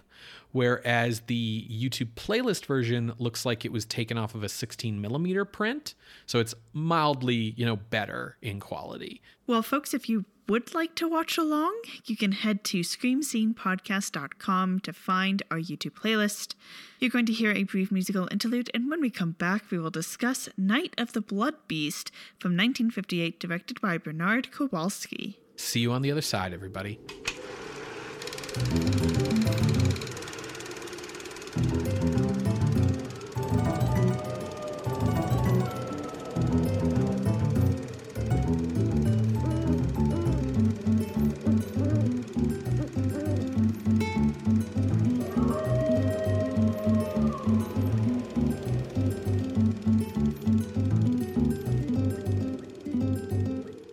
[0.51, 5.45] whereas the YouTube playlist version looks like it was taken off of a 16 millimeter
[5.45, 5.95] print.
[6.25, 9.21] So it's mildly, you know, better in quality.
[9.47, 11.73] Well, folks, if you would like to watch along,
[12.05, 16.55] you can head to screamscenepodcast.com to find our YouTube playlist.
[16.99, 19.89] You're going to hear a brief musical interlude, and when we come back, we will
[19.89, 25.39] discuss Night of the Blood Beast from 1958, directed by Bernard Kowalski.
[25.55, 26.99] See you on the other side, everybody.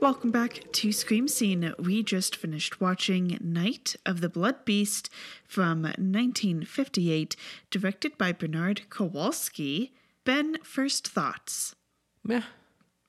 [0.08, 1.74] Welcome back to Scream Scene.
[1.78, 5.10] We just finished watching Night of the Blood Beast
[5.46, 7.36] from 1958,
[7.68, 9.92] directed by Bernard Kowalski.
[10.24, 11.76] Ben, first thoughts.
[12.24, 12.40] Meh.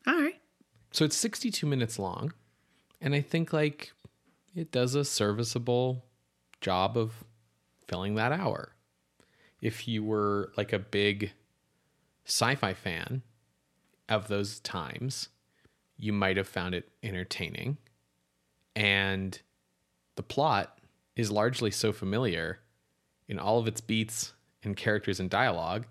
[0.05, 0.41] All right.
[0.91, 2.33] So it's 62 minutes long.
[2.99, 3.93] And I think like
[4.53, 6.03] it does a serviceable
[6.59, 7.23] job of
[7.87, 8.73] filling that hour.
[9.61, 11.31] If you were like a big
[12.25, 13.21] sci fi fan
[14.09, 15.29] of those times,
[15.99, 17.77] you might have found it entertaining.
[18.75, 19.39] And
[20.15, 20.79] the plot
[21.15, 22.59] is largely so familiar
[23.27, 24.33] in all of its beats
[24.63, 25.85] and characters and dialogue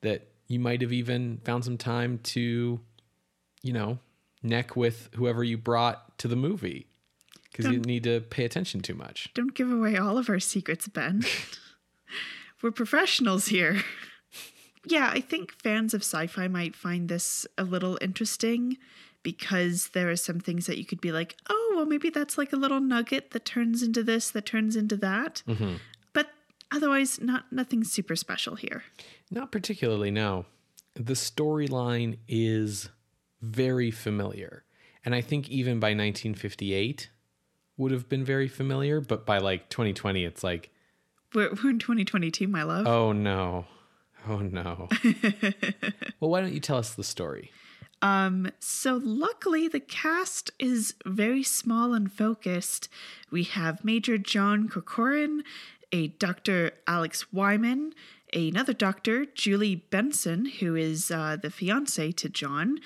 [0.00, 2.80] that you might have even found some time to,
[3.62, 3.98] you know,
[4.42, 6.86] neck with whoever you brought to the movie
[7.50, 9.28] because you didn't need to pay attention too much.
[9.34, 11.22] Don't give away all of our secrets, Ben.
[12.62, 13.82] We're professionals here.
[14.86, 18.78] Yeah, I think fans of sci fi might find this a little interesting
[19.22, 22.52] because there are some things that you could be like, oh, well, maybe that's like
[22.52, 25.42] a little nugget that turns into this, that turns into that.
[25.46, 25.74] Mm-hmm.
[26.12, 26.28] But
[26.72, 28.82] otherwise, not nothing super special here.
[29.30, 30.46] Not particularly, no.
[30.94, 32.88] The storyline is
[33.40, 34.64] very familiar.
[35.04, 37.10] And I think even by 1958
[37.76, 40.70] would have been very familiar, but by like 2020, it's like,
[41.34, 42.86] We're, we're in 2022, my love.
[42.86, 43.66] oh no.
[44.28, 44.88] Oh no.
[46.20, 47.50] well, why don't you tell us the story?
[48.02, 52.88] Um, so luckily the cast is very small and focused.
[53.30, 55.42] We have Major John Corcoran,
[55.92, 56.72] a Dr.
[56.86, 57.92] Alex Wyman,
[58.32, 62.78] another doctor, Julie Benson, who is uh, the fiance to John,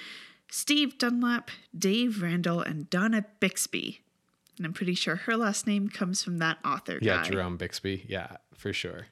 [0.51, 4.01] Steve Dunlap, Dave Randall, and Donna Bixby.
[4.57, 7.31] And I'm pretty sure her last name comes from that author Yeah, guy.
[7.31, 8.05] Jerome Bixby.
[8.09, 9.09] Yeah, for sure.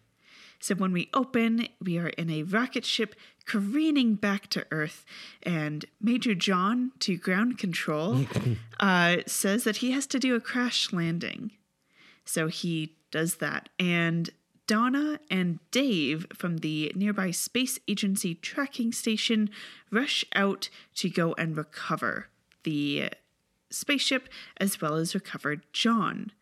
[0.60, 5.04] So when we open, we are in a rocket ship careening back to Earth,
[5.42, 8.26] and Major John, to ground control,
[8.80, 11.52] uh, says that he has to do a crash landing.
[12.24, 14.30] So he does that, and
[14.66, 19.50] Donna and Dave from the nearby Space Agency tracking station
[19.90, 22.28] rush out to go and recover
[22.62, 23.10] the
[23.70, 24.28] spaceship
[24.58, 26.32] as well as recover John.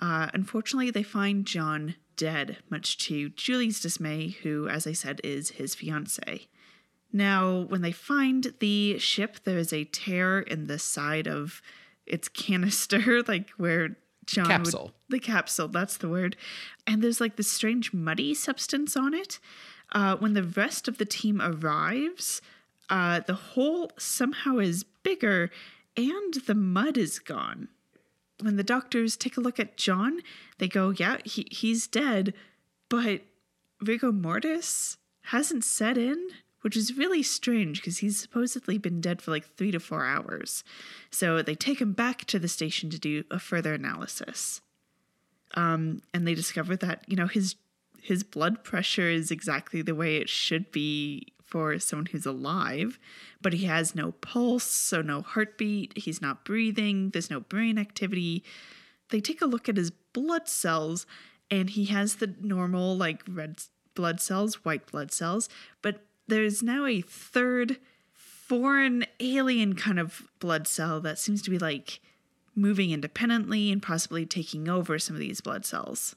[0.00, 5.50] Uh, unfortunately, they find John dead, much to Julie's dismay, who, as I said, is
[5.50, 6.48] his fiance.
[7.12, 11.62] Now, when they find the ship, there is a tear in the side of
[12.06, 13.96] its canister, like where
[14.26, 14.84] John Capsule.
[14.84, 16.36] would the capsule, that's the word.
[16.86, 19.38] And there's like this strange muddy substance on it.
[19.92, 22.42] Uh, when the rest of the team arrives,
[22.90, 25.50] uh, the hole somehow is bigger
[25.96, 27.68] and the mud is gone
[28.40, 30.20] when the doctors take a look at John,
[30.58, 32.34] they go, yeah, he, he's dead,
[32.88, 33.22] but
[33.80, 36.28] rigor mortis hasn't set in,
[36.62, 40.64] which is really strange because he's supposedly been dead for like three to four hours.
[41.10, 44.60] So they take him back to the station to do a further analysis.
[45.54, 47.56] Um, and they discover that, you know, his
[48.00, 52.98] his blood pressure is exactly the way it should be for someone who's alive,
[53.40, 58.42] but he has no pulse, so no heartbeat, he's not breathing, there's no brain activity.
[59.10, 61.06] They take a look at his blood cells,
[61.50, 63.58] and he has the normal, like, red
[63.94, 65.48] blood cells, white blood cells,
[65.82, 67.78] but there's now a third
[68.12, 72.00] foreign alien kind of blood cell that seems to be like
[72.54, 76.14] moving independently and possibly taking over some of these blood cells.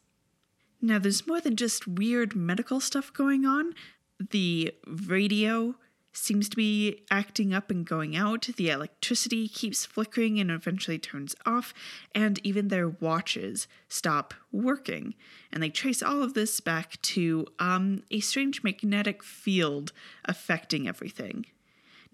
[0.81, 3.73] Now, there's more than just weird medical stuff going on.
[4.19, 5.75] The radio
[6.17, 8.49] seems to be acting up and going out.
[8.58, 11.73] The electricity keeps flickering and eventually turns off.
[12.15, 15.13] And even their watches stop working.
[15.51, 19.93] And they trace all of this back to um, a strange magnetic field
[20.25, 21.45] affecting everything.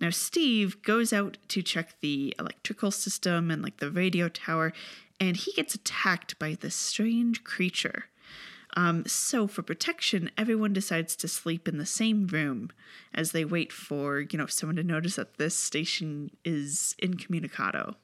[0.01, 4.73] Now, Steve goes out to check the electrical system and like the radio tower,
[5.19, 8.05] and he gets attacked by this strange creature.
[8.75, 12.71] Um, so, for protection, everyone decides to sleep in the same room
[13.13, 17.95] as they wait for, you know, someone to notice that this station is incommunicado.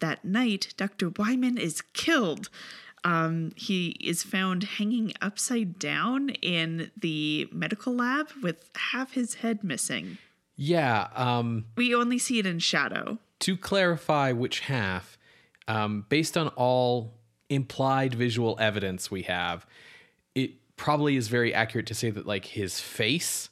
[0.00, 1.08] That night, Dr.
[1.10, 2.50] Wyman is killed.
[3.04, 9.64] Um, he is found hanging upside down in the medical lab with half his head
[9.64, 10.18] missing.
[10.56, 11.08] Yeah.
[11.14, 13.18] Um, We only see it in shadow.
[13.40, 15.16] to clarify which half,
[15.68, 17.17] um, based on all
[17.50, 19.66] implied visual evidence we have,
[20.34, 23.50] it probably is very accurate to say that like his face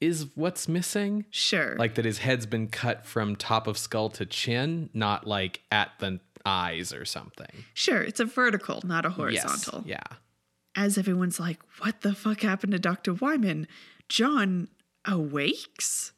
[0.00, 1.26] is what's missing.
[1.30, 1.76] Sure.
[1.76, 5.90] Like that his head's been cut from top of skull to chin, not like at
[5.98, 7.64] the eyes or something.
[7.74, 9.82] sure, it's a vertical, not a horizontal.
[9.84, 9.98] Yes.
[10.10, 10.16] Yeah.
[10.74, 13.12] as everyone's like, what the fuck happened to Dr.
[13.12, 13.66] Wyman?
[14.08, 14.68] John
[15.04, 16.12] awakes?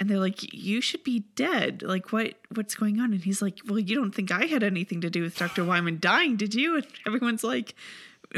[0.00, 1.82] And they're like, "You should be dead.
[1.82, 2.34] Like, what?
[2.54, 5.22] What's going on?" And he's like, "Well, you don't think I had anything to do
[5.22, 7.74] with Doctor Wyman dying, did you?" And everyone's like,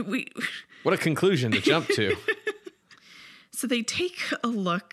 [0.04, 0.26] "We."
[0.82, 2.14] What a conclusion to jump to.
[3.56, 4.92] So they take a look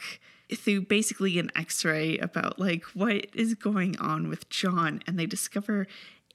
[0.55, 5.85] through basically an x-ray about like what is going on with John and they discover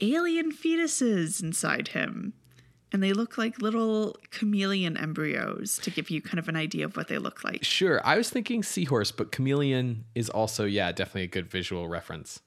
[0.01, 2.35] alien fetuses inside him.
[2.93, 6.97] And they look like little chameleon embryos to give you kind of an idea of
[6.97, 7.63] what they look like.
[7.63, 12.41] Sure, I was thinking seahorse, but chameleon is also, yeah, definitely a good visual reference.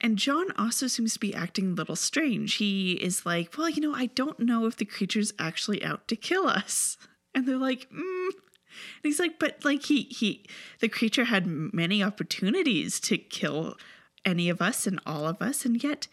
[0.00, 2.54] And John also seems to be acting a little strange.
[2.54, 6.16] He is like, Well, you know, I don't know if the creature's actually out to
[6.16, 6.98] kill us.
[7.34, 8.26] And they're like, mm.
[8.26, 10.44] And he's like, but like he he
[10.80, 13.76] the creature had many opportunities to kill
[14.24, 16.08] any of us and all of us, and yet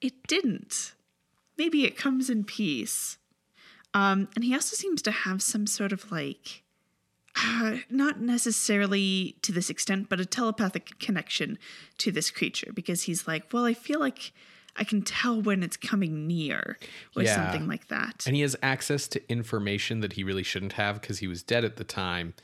[0.00, 0.94] it didn't.
[1.58, 3.18] Maybe it comes in peace.
[3.94, 6.62] Um, and he also seems to have some sort of like
[7.36, 11.58] uh, not necessarily to this extent, but a telepathic connection
[11.98, 14.32] to this creature because he's like, well, I feel like
[14.76, 16.78] I can tell when it's coming near
[17.16, 17.34] or Yeah.
[17.34, 18.24] something like that.
[18.26, 21.64] And he has access to information that he really shouldn't have because he was dead
[21.64, 22.34] at the time,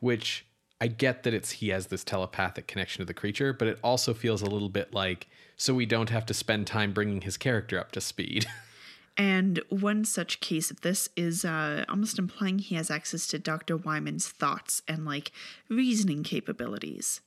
[0.00, 0.46] which
[0.80, 4.14] I get that it's he has this telepathic connection to the creature, but it also
[4.14, 7.78] feels a little bit like so we don't have to spend time bringing his character
[7.78, 8.46] up to speed.
[9.16, 13.76] And one such case of this is uh, almost implying he has access to Dr.
[13.76, 15.32] Wyman's thoughts and like
[15.68, 17.22] reasoning capabilities.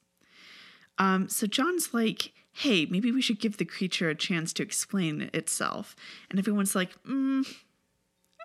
[0.99, 5.29] Um, so John's like, hey, maybe we should give the creature a chance to explain
[5.33, 5.95] itself.
[6.29, 7.47] And everyone's like, mm,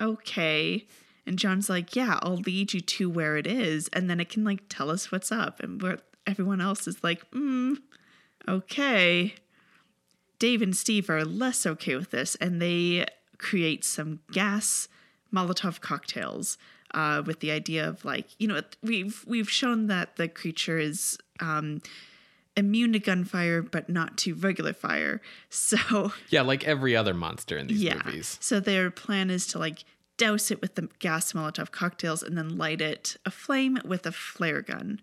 [0.00, 0.86] okay.
[1.26, 4.44] And John's like, yeah, I'll lead you to where it is, and then it can
[4.44, 5.60] like tell us what's up.
[5.60, 7.76] And where everyone else is like, mm,
[8.48, 9.34] okay.
[10.38, 13.06] Dave and Steve are less okay with this, and they
[13.38, 14.88] create some gas
[15.32, 16.56] Molotov cocktails
[16.94, 21.18] uh, with the idea of like, you know, we've we've shown that the creature is
[21.40, 21.82] um,
[22.56, 25.20] immune to gunfire, but not to regular fire.
[25.50, 28.38] So yeah, like every other monster in these yeah, movies.
[28.40, 29.84] so their plan is to like
[30.16, 34.62] douse it with the gas Molotov cocktails and then light it aflame with a flare
[34.62, 35.00] gun.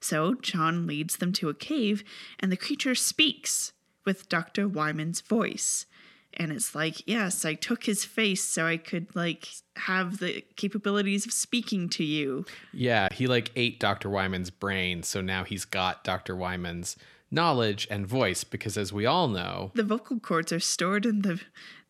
[0.00, 2.02] So John leads them to a cave,
[2.40, 3.72] and the creature speaks
[4.04, 4.68] with Dr.
[4.68, 5.86] Wyman's voice.
[6.34, 11.26] And it's like, yes, I took his face so I could like have the capabilities
[11.26, 12.46] of speaking to you.
[12.72, 14.08] Yeah, he like ate Dr.
[14.08, 16.34] Wyman's brain, so now he's got Dr.
[16.34, 16.96] Wyman's
[17.30, 21.40] knowledge and voice because as we all know, The vocal cords are stored in the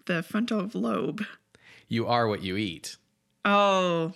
[0.07, 1.25] the frontal lobe.
[1.87, 2.97] you are what you eat.
[3.45, 4.13] Oh.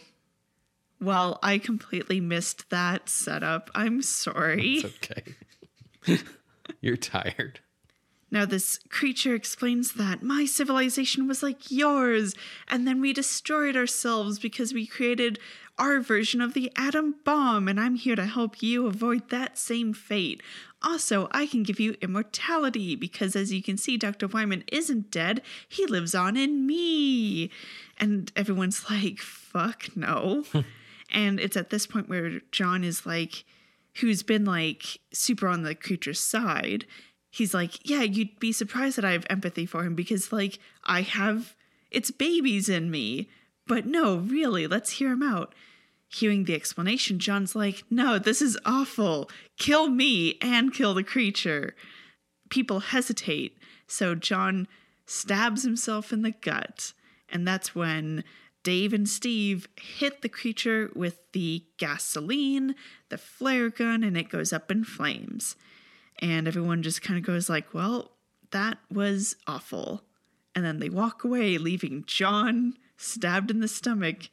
[1.01, 3.71] Well, I completely missed that setup.
[3.77, 4.77] I'm sorry.
[4.83, 6.23] It's okay.
[6.81, 7.61] You're tired.
[8.37, 12.35] Now, this creature explains that my civilization was like yours,
[12.69, 15.39] and then we destroyed ourselves because we created
[15.79, 19.95] our version of the atom bomb, and I'm here to help you avoid that same
[19.95, 20.43] fate.
[20.83, 24.27] Also, I can give you immortality because, as you can see, Dr.
[24.27, 27.49] Wyman isn't dead, he lives on in me.
[27.97, 30.45] And everyone's like, fuck no.
[31.11, 33.47] and it's at this point where John is like,
[33.95, 36.85] who's been like super on the creature's side,
[37.37, 41.03] he's like, Yeah, you'd be surprised that I have empathy for him because, like, I
[41.03, 41.55] have
[41.91, 43.29] it's babies in me.
[43.67, 45.55] But no, really, let's hear him out.
[46.09, 49.31] Hearing the explanation, John's like, No, this is awful.
[49.59, 51.75] Kill me and kill the creature.
[52.49, 54.69] People hesitate, so John
[55.05, 56.93] stabs himself in the gut.
[57.29, 58.23] And that's when
[58.63, 62.77] Dave and Steve hit the creature with the gasoline,
[63.09, 65.57] the flare gun, and it goes up in flames.
[66.21, 68.13] And everyone just kind of goes like, "Well,
[68.51, 70.05] that was awful."
[70.55, 74.31] And then they walk away, leaving John stabbed in the stomach,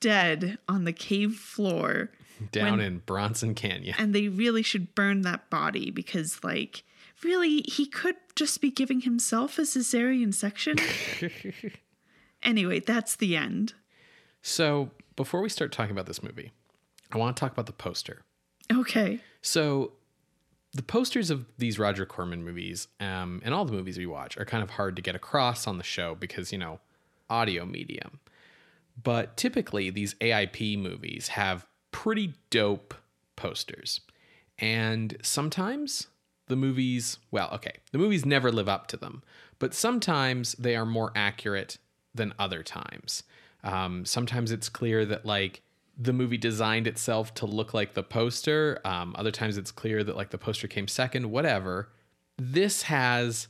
[0.00, 2.10] dead on the cave floor.
[2.52, 3.94] Down When- in Bronson Canyon.
[3.98, 6.82] And they really should burn that body because, like,
[7.22, 10.76] really, he could just be giving himself a cesarean section.
[12.42, 13.74] anyway, that's the end.
[14.42, 16.52] So, before we start talking about this movie,
[17.10, 18.22] I want to talk about the poster.
[18.72, 19.20] Okay.
[19.42, 19.92] So,
[20.76, 24.44] the posters of these Roger Corman movies um, and all the movies we watch are
[24.44, 26.80] kind of hard to get across on the show because, you know,
[27.30, 28.20] audio medium.
[29.02, 32.94] But typically, these AIP movies have pretty dope
[33.36, 34.00] posters.
[34.58, 36.08] And sometimes
[36.46, 39.22] the movies, well, okay, the movies never live up to them,
[39.58, 41.78] but sometimes they are more accurate
[42.14, 43.22] than other times.
[43.64, 45.62] Um, sometimes it's clear that, like,
[45.96, 48.80] the movie designed itself to look like the poster.
[48.84, 51.88] Um, other times it's clear that, like, the poster came second, whatever.
[52.36, 53.48] This has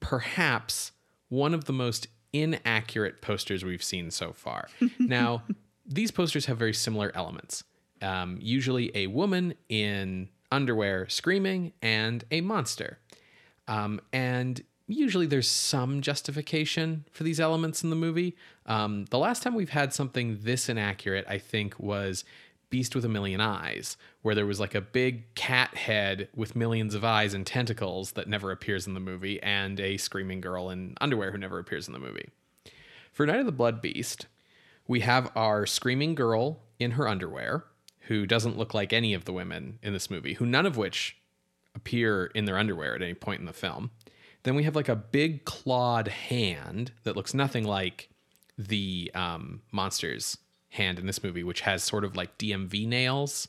[0.00, 0.92] perhaps
[1.28, 4.68] one of the most inaccurate posters we've seen so far.
[4.98, 5.42] now,
[5.86, 7.64] these posters have very similar elements.
[8.02, 12.98] Um, usually, a woman in underwear, screaming, and a monster.
[13.68, 18.36] Um, and usually there's some justification for these elements in the movie.
[18.66, 22.24] Um, the last time we've had something this inaccurate, I think, was
[22.68, 26.94] Beast with a Million Eyes, where there was like a big cat head with millions
[26.94, 30.96] of eyes and tentacles that never appears in the movie, and a screaming girl in
[31.00, 32.28] underwear who never appears in the movie.
[33.12, 34.26] For Night of the Blood Beast,
[34.88, 37.64] we have our screaming girl in her underwear,
[38.08, 41.16] who doesn't look like any of the women in this movie, who none of which
[41.74, 43.90] appear in their underwear at any point in the film.
[44.46, 48.08] Then we have like a big clawed hand that looks nothing like
[48.56, 50.38] the um, monster's
[50.68, 53.48] hand in this movie, which has sort of like DMV nails.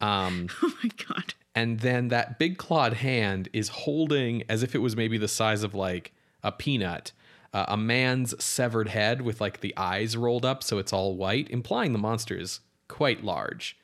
[0.00, 1.34] Um, Oh my god.
[1.54, 5.62] and then that big clawed hand is holding, as if it was maybe the size
[5.62, 7.12] of like a peanut,
[7.52, 11.50] uh, a man's severed head with like the eyes rolled up so it's all white,
[11.50, 13.76] implying the monster is quite large.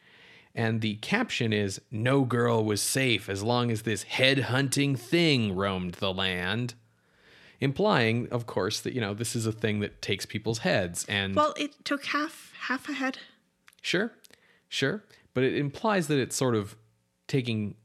[0.55, 5.55] And the caption is No girl was safe as long as this head hunting thing
[5.55, 6.75] roamed the land.
[7.61, 11.05] Implying, of course, that, you know, this is a thing that takes people's heads.
[11.09, 13.19] And Well, it took half half a head.
[13.83, 14.13] Sure,
[14.69, 15.05] sure.
[15.35, 16.77] But it implies that it's sort of
[17.29, 17.77] taking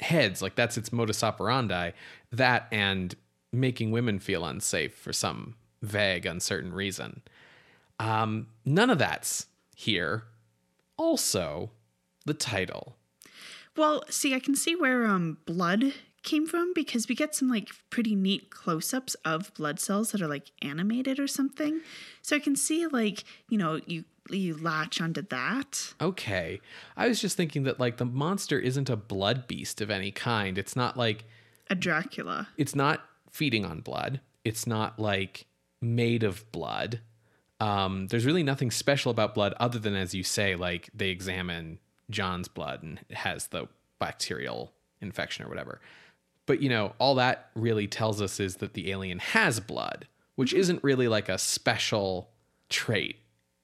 [0.00, 1.90] heads, like that's its modus operandi.
[2.30, 3.14] That and
[3.52, 7.22] making women feel unsafe for some vague, uncertain reason.
[7.98, 10.24] Um, none of that's here.
[10.96, 11.70] Also,
[12.28, 12.96] the title.
[13.76, 17.68] Well, see, I can see where um blood came from because we get some like
[17.90, 21.80] pretty neat close-ups of blood cells that are like animated or something.
[22.22, 25.94] So I can see like, you know, you you latch onto that.
[26.00, 26.60] Okay.
[26.96, 30.58] I was just thinking that, like, the monster isn't a blood beast of any kind.
[30.58, 31.24] It's not like
[31.70, 32.48] A Dracula.
[32.58, 33.00] it's not
[33.30, 34.20] feeding on blood.
[34.44, 35.46] It's not like
[35.80, 37.00] made of blood.
[37.58, 41.78] Um, there's really nothing special about blood other than, as you say, like they examine
[42.10, 43.66] John's blood and has the
[43.98, 45.80] bacterial infection or whatever.
[46.46, 50.06] But you know, all that really tells us is that the alien has blood,
[50.36, 50.60] which mm-hmm.
[50.60, 52.30] isn't really like a special
[52.68, 53.16] trait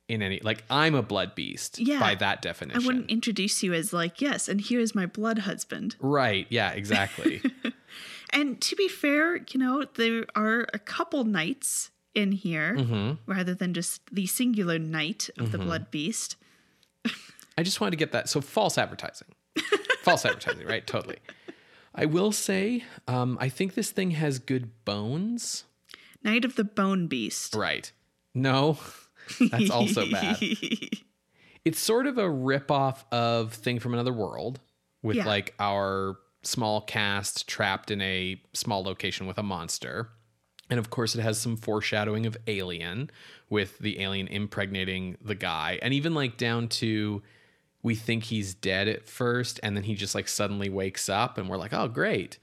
[0.06, 1.98] in any like I'm a blood beast Yeah.
[1.98, 2.82] by that definition.
[2.82, 5.96] I wouldn't introduce you as like, yes, and here's my blood husband.
[5.98, 6.46] Right.
[6.50, 7.40] Yeah, exactly.
[8.34, 13.12] And to be fair, you know, there are a couple nights in here mm-hmm.
[13.30, 15.68] rather than just the singular night of the mm-hmm.
[15.68, 16.36] blood beast.
[17.56, 18.28] I just wanted to get that.
[18.28, 19.28] So false advertising.
[20.02, 20.86] false advertising, right?
[20.86, 21.18] Totally.
[21.94, 25.64] I will say, um, I think this thing has good bones.
[26.24, 27.54] Night of the bone beast.
[27.54, 27.92] Right.
[28.34, 28.78] No,
[29.50, 30.38] that's also bad.
[31.64, 34.60] It's sort of a ripoff of Thing from Another World
[35.02, 35.24] with Yeah.
[35.26, 40.10] like our small cast trapped in a small location with a monster.
[40.68, 43.10] And of course, it has some foreshadowing of Alien
[43.48, 45.78] with the alien impregnating the guy.
[45.80, 47.22] And even like down to
[47.84, 51.48] we think he's dead at first and then he just like suddenly wakes up and
[51.48, 52.38] we're like, oh, great.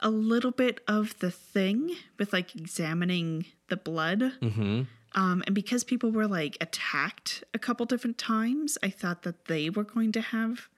[0.00, 4.20] a little bit of the thing with like examining the blood.
[4.42, 4.82] Mm-hmm.
[5.14, 9.68] Um, and because people were like attacked a couple different times, I thought that they
[9.68, 10.68] were going to have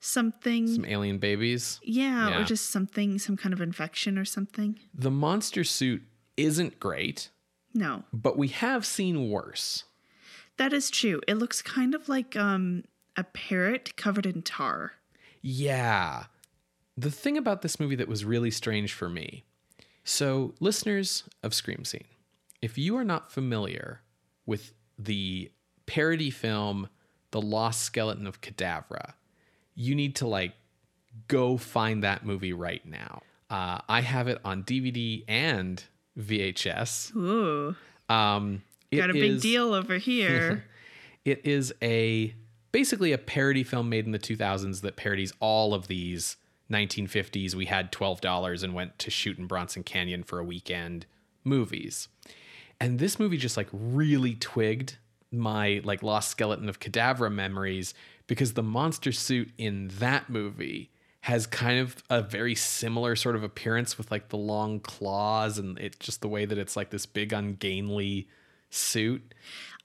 [0.00, 0.66] something.
[0.68, 1.80] Some alien babies.
[1.82, 2.40] yeah, Yeah.
[2.40, 4.78] or just something, some kind of infection or something.
[4.94, 6.02] The monster suit
[6.36, 7.30] isn't great,
[7.74, 9.84] No, but we have seen worse.
[10.58, 11.20] that is true.
[11.26, 12.84] It looks kind of like um,
[13.16, 14.92] a parrot covered in tar.
[15.42, 16.24] Yeah.
[16.96, 19.44] The thing about this movie that was really strange for me.
[20.04, 22.04] So, listeners of Scream Scene,
[22.62, 24.00] if you are not familiar
[24.46, 25.50] with the
[25.86, 26.88] parody film
[27.32, 29.14] The Lost Skeleton of Cadavra,
[29.74, 30.54] you need to like
[31.28, 33.22] go find that movie right now.
[33.50, 35.82] Uh, I have it on DVD and
[36.18, 37.14] VHS.
[37.16, 37.76] Ooh,
[38.08, 38.62] Um,
[38.92, 40.64] got a big is- deal over here.
[41.24, 42.34] it is a
[42.76, 46.36] basically a parody film made in the 2000s that parodies all of these
[46.70, 51.06] 1950s we had $12 and went to shoot in Bronson Canyon for a weekend
[51.42, 52.08] movies.
[52.78, 54.98] And this movie just like really twigged
[55.32, 57.94] my like lost skeleton of cadavra memories
[58.26, 60.90] because the monster suit in that movie
[61.22, 65.78] has kind of a very similar sort of appearance with like the long claws and
[65.78, 68.28] it's just the way that it's like this big ungainly
[68.68, 69.32] suit.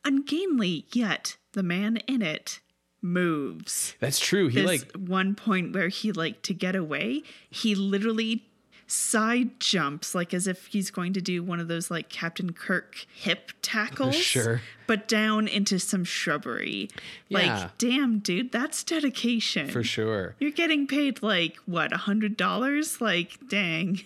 [0.03, 2.59] Ungainly, yet the man in it
[3.01, 3.95] moves.
[3.99, 4.47] That's true.
[4.47, 8.45] He There's like one point where he like to get away, he literally
[8.91, 13.05] side jumps like as if he's going to do one of those like Captain Kirk
[13.13, 14.15] hip tackles.
[14.15, 14.61] Sure.
[14.85, 16.89] But down into some shrubbery.
[17.29, 17.39] Yeah.
[17.39, 19.69] Like, damn, dude, that's dedication.
[19.69, 20.35] for sure.
[20.39, 22.99] You're getting paid like what, a hundred dollars?
[22.99, 24.01] Like, dang.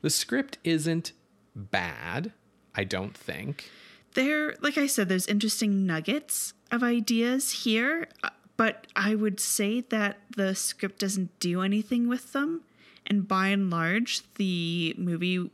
[0.00, 1.12] The script isn't
[1.54, 2.32] bad,
[2.74, 3.70] I don't think.
[4.14, 9.80] There, like I said, there's interesting nuggets of ideas here, uh, but I would say
[9.82, 12.62] that the script doesn't do anything with them.
[13.06, 15.50] And by and large, the movie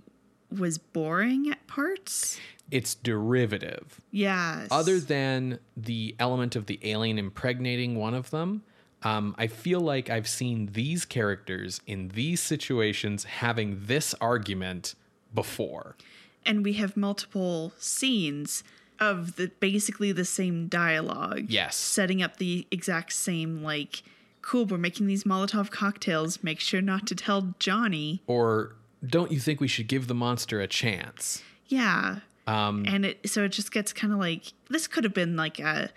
[0.57, 2.39] was boring at parts.
[2.71, 4.01] It's derivative.
[4.13, 4.69] Yes.
[4.71, 8.63] Other than the element of the alien impregnating one of them,
[9.03, 14.95] um, I feel like I've seen these characters in these situations having this argument
[15.35, 15.97] before.
[16.45, 18.65] and we have multiple scenes
[19.01, 21.47] of the basically the same dialogue.
[21.49, 21.77] Yes.
[21.77, 24.03] Setting up the exact same like
[24.43, 26.43] cool, we're making these Molotov cocktails.
[26.43, 28.23] Make sure not to tell Johnny.
[28.27, 28.75] Or
[29.07, 31.43] don't you think we should give the monster a chance?
[31.67, 32.21] Yeah.
[32.47, 35.59] Um, And it so it just gets kind of like this could have been like
[35.59, 35.91] a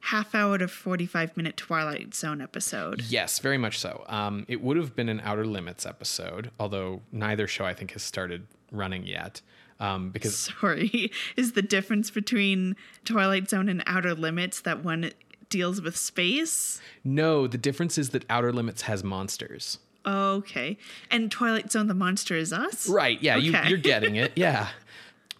[0.00, 3.02] half hour to 45 minute Twilight Zone episode.
[3.08, 4.04] yes, very much so.
[4.08, 8.02] Um, it would have been an Outer Limits episode, although neither show I think has
[8.04, 9.40] started running yet.
[9.80, 11.10] Um, because Sorry.
[11.36, 15.12] Is the difference between Twilight Zone and Outer Limits that one
[15.50, 16.80] deals with space?
[17.04, 19.78] no, the difference is that Outer Limits has monsters.
[20.06, 20.78] Okay.
[21.10, 22.88] And Twilight Zone the monster is us?
[22.88, 23.20] Right.
[23.22, 23.68] Yeah, you, Okay.
[23.68, 24.32] you're getting it.
[24.36, 24.68] Yeah.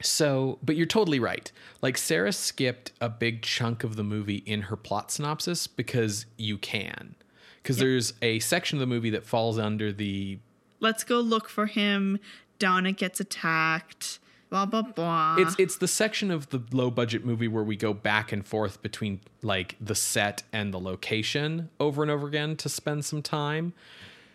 [0.01, 1.51] So, but you're totally right.
[1.83, 6.57] Like, Sarah skipped a big chunk of the movie in her plot synopsis because you
[6.57, 7.17] can.
[7.63, 10.39] Because there's a section of the movie that falls under the.
[10.79, 12.21] Let's go look for him.
[12.61, 14.21] Donna gets attacked.
[14.51, 15.37] Blah blah blah.
[15.39, 18.81] It's it's the section of the low budget movie where we go back and forth
[18.83, 23.75] between like the set and the location over and over again to spend some time.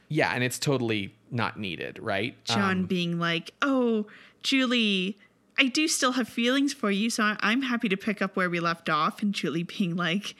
[0.09, 2.35] Yeah, and it's totally not needed, right?
[2.45, 4.05] John Um, being like, "Oh,
[4.43, 5.17] Julie,
[5.57, 8.59] I do still have feelings for you, so I'm happy to pick up where we
[8.59, 10.35] left off." And Julie being like,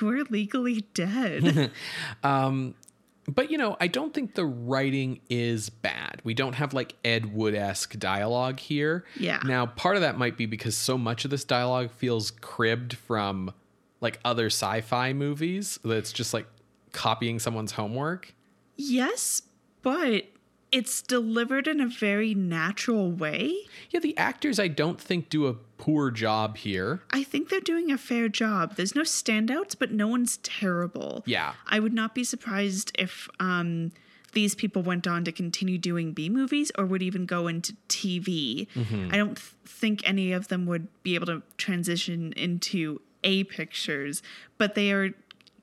[0.00, 1.70] "You're legally dead."
[3.26, 6.20] But you know, I don't think the writing is bad.
[6.24, 9.04] We don't have like Ed Wood esque dialogue here.
[9.16, 9.40] Yeah.
[9.44, 13.52] Now, part of that might be because so much of this dialogue feels cribbed from
[14.00, 16.46] like other sci fi movies that's just like
[16.92, 18.34] copying someone's homework.
[18.76, 19.42] yes,
[19.82, 20.24] but
[20.74, 23.54] it's delivered in a very natural way.
[23.90, 27.00] Yeah, the actors I don't think do a poor job here.
[27.12, 28.74] I think they're doing a fair job.
[28.74, 31.22] There's no standouts, but no one's terrible.
[31.26, 31.54] Yeah.
[31.68, 33.92] I would not be surprised if um,
[34.32, 38.66] these people went on to continue doing B movies or would even go into TV.
[39.12, 44.24] I don't th- think any of them would be able to transition into A pictures,
[44.58, 45.10] but they are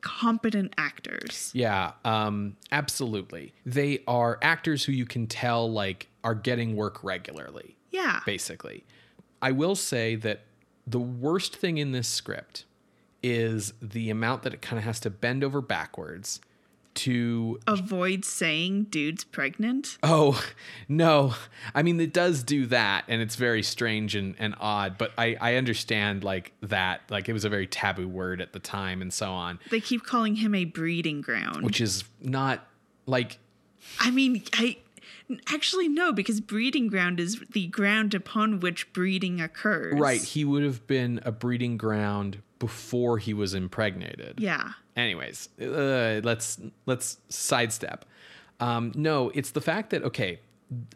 [0.01, 1.51] competent actors.
[1.53, 3.53] Yeah, um, absolutely.
[3.65, 7.77] They are actors who you can tell like are getting work regularly.
[7.91, 8.21] Yeah.
[8.25, 8.83] basically.
[9.41, 10.41] I will say that
[10.87, 12.65] the worst thing in this script
[13.23, 16.39] is the amount that it kind of has to bend over backwards
[16.93, 19.97] to Avoid saying dude's pregnant.
[20.03, 20.43] oh
[20.89, 21.33] no
[21.73, 25.37] i mean it does do that and it's very strange and, and odd but I,
[25.39, 29.11] I understand like that like it was a very taboo word at the time and
[29.13, 31.63] so on They keep calling him a breeding ground.
[31.63, 32.67] which is not
[33.05, 33.37] like
[33.99, 34.77] I mean, I
[35.51, 39.99] actually no, because breeding ground is the ground upon which breeding occurs.
[39.99, 44.73] right he would have been a breeding ground before he was impregnated Yeah.
[44.95, 48.05] Anyways uh, let's let's sidestep.
[48.59, 50.39] Um, no it's the fact that okay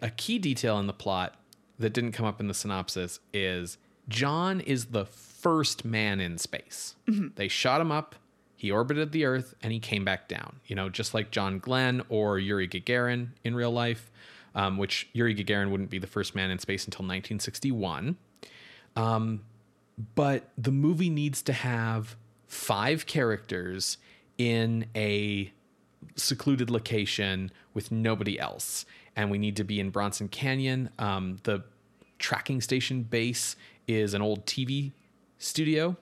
[0.02, 1.36] a key detail in the plot
[1.80, 3.78] that didn't come up in the synopsis is
[4.08, 6.96] john is the first man in space.
[7.36, 8.16] They shot him up
[8.56, 12.02] he orbited the earth and he came back down you know just like john glenn
[12.10, 14.12] or yuri gagarin in real life
[14.56, 18.18] um, which yuri gagarin wouldn't be the first man in space until 1961
[20.16, 22.16] but the movie needs to have
[22.48, 23.98] five characters
[24.38, 25.52] in a
[26.16, 28.86] secluded location with nobody else.
[29.16, 30.90] And we need to be in bronson canyon.
[31.00, 31.64] Um, the
[32.20, 33.56] tracking station base
[33.88, 34.92] is an old tv
[35.38, 35.96] studio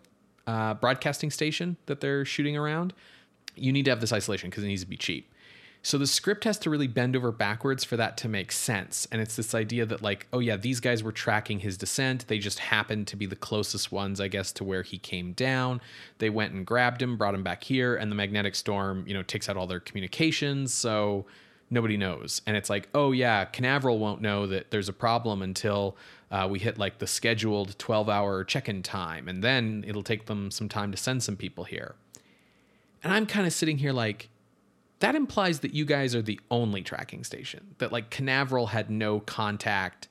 [0.47, 2.93] uh, broadcasting station that they're shooting around.
[3.55, 5.32] You need to have this isolation because it needs to be cheap
[5.85, 9.05] so the script has to really bend over backwards for that to make sense.
[9.11, 12.25] And it's this idea that, like, oh, yeah, these guys were tracking his descent.
[12.29, 15.81] They just happened to be the closest ones, I guess, to where he came down.
[16.19, 19.23] They went and grabbed him, brought him back here, and the magnetic storm, you know,
[19.23, 20.73] takes out all their communications.
[20.73, 21.25] So
[21.69, 22.41] nobody knows.
[22.47, 25.97] And it's like, oh, yeah, Canaveral won't know that there's a problem until
[26.31, 29.27] uh, we hit like the scheduled 12 hour check in time.
[29.27, 31.95] And then it'll take them some time to send some people here.
[33.03, 34.29] And I'm kind of sitting here like,
[35.03, 37.75] that implies that you guys are the only tracking station.
[37.79, 40.07] That like Canaveral had no contact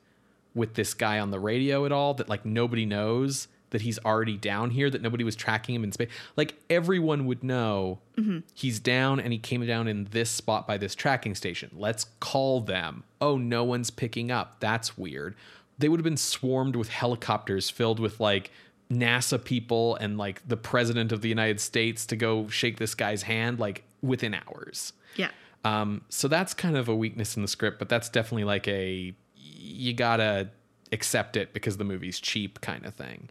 [0.53, 2.13] with this guy on the radio at all.
[2.13, 4.91] That like nobody knows that he's already down here.
[4.91, 6.11] That nobody was tracking him in space.
[6.35, 8.41] Like everyone would know mm-hmm.
[8.53, 11.71] he's down and he came down in this spot by this tracking station.
[11.73, 13.03] Let's call them.
[13.19, 14.59] Oh, no one's picking up.
[14.59, 15.33] That's weird.
[15.79, 18.51] They would have been swarmed with helicopters filled with like
[18.91, 23.23] NASA people and like the president of the United States to go shake this guy's
[23.23, 24.93] hand like within hours.
[25.15, 25.31] Yeah.
[25.65, 29.15] Um, so that's kind of a weakness in the script, but that's definitely like a
[29.35, 30.49] you gotta
[30.91, 33.29] accept it because the movie's cheap kind of thing.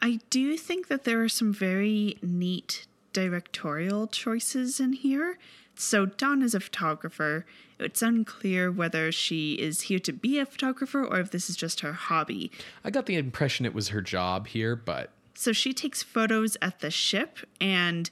[0.00, 5.38] I do think that there are some very neat directorial choices in here.
[5.74, 7.44] So, Dawn is a photographer.
[7.78, 11.80] It's unclear whether she is here to be a photographer or if this is just
[11.80, 12.50] her hobby.
[12.82, 16.80] I got the impression it was her job here, but So, she takes photos at
[16.80, 18.08] the ship, and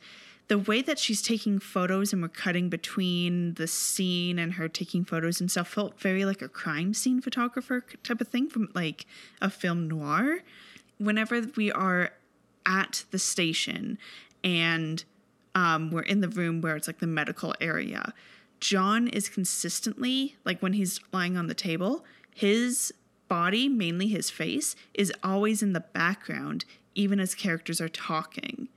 [0.49, 5.05] the way that she's taking photos and we're cutting between the scene and her taking
[5.05, 9.07] photos and stuff felt very like a crime scene photographer type of thing from like
[9.41, 10.41] a film noir.
[10.99, 12.11] Whenever we are
[12.67, 13.99] at the station
[14.43, 15.05] and
[15.55, 18.13] um, we're in the room where it's like the medical area,
[18.61, 22.93] John is consistently, like when he's lying on the table, his
[23.29, 26.65] body, mainly his face, is always in the background,
[26.95, 28.69] even as characters are talking.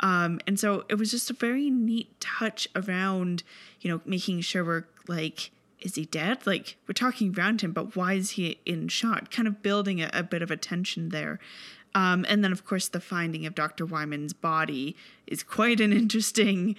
[0.00, 3.42] Um, and so it was just a very neat touch around,
[3.80, 6.46] you know, making sure we're like, is he dead?
[6.46, 9.30] Like, we're talking around him, but why is he in shot?
[9.30, 11.38] Kind of building a, a bit of a tension there.
[11.94, 13.86] Um, and then, of course, the finding of Dr.
[13.86, 16.76] Wyman's body is quite an interesting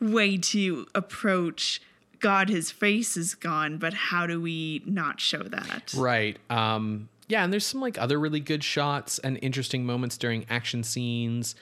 [0.00, 1.80] way to approach
[2.20, 5.92] God, his face is gone, but how do we not show that?
[5.96, 6.38] Right.
[6.50, 10.84] Um, yeah, and there's some like other really good shots and interesting moments during action
[10.84, 11.54] scenes.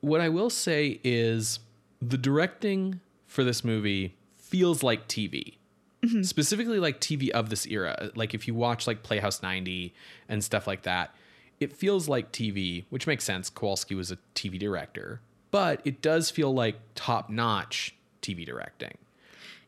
[0.00, 1.60] What I will say is
[2.00, 5.56] the directing for this movie feels like TV.
[6.02, 6.22] Mm-hmm.
[6.22, 8.10] Specifically like TV of this era.
[8.14, 9.94] Like if you watch like Playhouse 90
[10.28, 11.14] and stuff like that,
[11.60, 13.50] it feels like TV, which makes sense.
[13.50, 15.20] Kowalski was a TV director,
[15.50, 18.96] but it does feel like top-notch TV directing.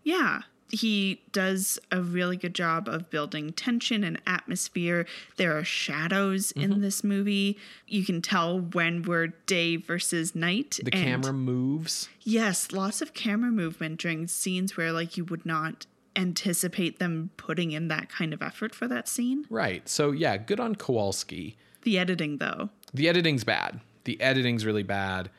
[0.03, 0.41] Yeah,
[0.73, 5.07] he does a really good job of building tension and atmosphere.
[5.37, 7.59] There are shadows in this movie.
[7.87, 10.81] You can tell when we're day versus night.
[10.83, 12.09] The camera moves.
[12.23, 17.73] Yes, lots of camera movement during scenes where like you would not anticipate them putting
[17.73, 19.45] in that kind of effort for that scene.
[19.51, 19.87] Right.
[19.89, 21.57] So yeah, good on Kowalski.
[21.83, 22.71] The editing though.
[22.95, 23.81] the editing's bad.
[24.05, 25.31] The editing's really bad.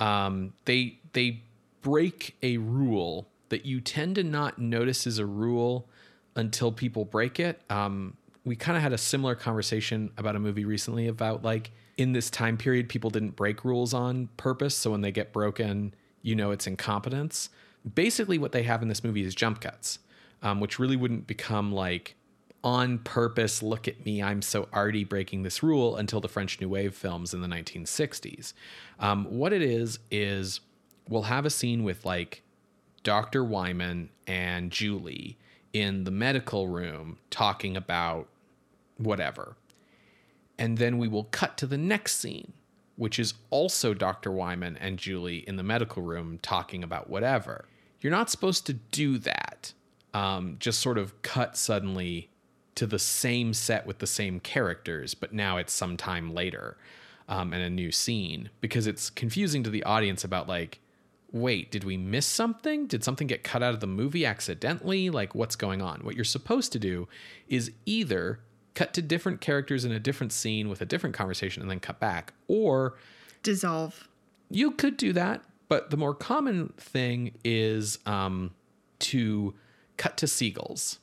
[0.00, 1.42] Um, they they
[1.80, 5.86] break a rule that you tend to not notice as a rule
[6.36, 7.60] until people break it.
[7.68, 12.12] Um, we kind of had a similar conversation about a movie recently about like in
[12.12, 15.92] this time period people didn't break rules on purpose, so when they get broken,
[16.22, 17.50] you know it's incompetence.
[17.94, 19.98] Basically, what they have in this movie is jump cuts,
[20.42, 22.16] um, which really wouldn't become like
[22.64, 26.70] on purpose, look at me, I'm so arty breaking this rule until the French New
[26.70, 28.54] Wave films in the 1960s.
[28.98, 30.60] Um, what it is, is
[31.06, 32.42] we'll have a scene with like
[33.02, 33.44] Dr.
[33.44, 35.38] Wyman and Julie
[35.72, 38.28] in the medical room talking about
[38.98, 39.56] whatever.
[40.58, 42.52] And then we will cut to the next scene,
[42.96, 44.30] which is also Dr.
[44.30, 47.66] Wyman and Julie in the medical room talking about whatever.
[48.00, 49.72] You're not supposed to do that.
[50.14, 52.28] Um, just sort of cut suddenly
[52.74, 56.76] to the same set with the same characters, but now it's some time later
[57.28, 60.80] um, and a new scene because it's confusing to the audience about like,
[61.32, 62.86] wait, did we miss something?
[62.86, 65.10] Did something get cut out of the movie accidentally?
[65.10, 66.00] Like, what's going on?
[66.00, 67.08] What you're supposed to do
[67.48, 68.40] is either
[68.74, 71.98] cut to different characters in a different scene with a different conversation and then cut
[72.00, 72.96] back, or
[73.42, 74.08] Dissolve.
[74.50, 78.52] you could do that, but the more common thing is um,
[79.00, 79.54] to
[79.96, 80.98] cut to seagulls.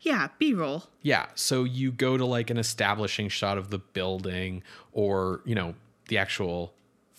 [0.00, 0.84] Yeah, B roll.
[1.02, 5.74] Yeah, so you go to like an establishing shot of the building, or you know,
[6.08, 6.72] the actual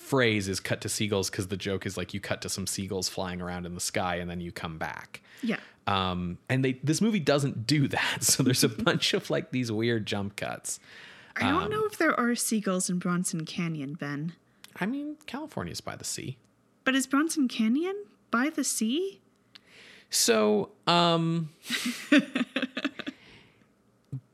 [0.08, 3.10] phrase is cut to seagulls because the joke is like you cut to some seagulls
[3.10, 5.22] flying around in the sky and then you come back.
[5.44, 5.58] Yeah.
[5.86, 9.72] Um, and they this movie doesn't do that, so there's a bunch of like these
[9.72, 10.80] weird jump cuts.
[11.36, 14.34] I Um, don't know if there are seagulls in Bronson Canyon, Ben.
[14.80, 16.38] I mean, California's by the sea.
[16.84, 17.96] But is Bronson Canyon
[18.32, 19.20] by the sea?
[20.10, 21.50] So, um,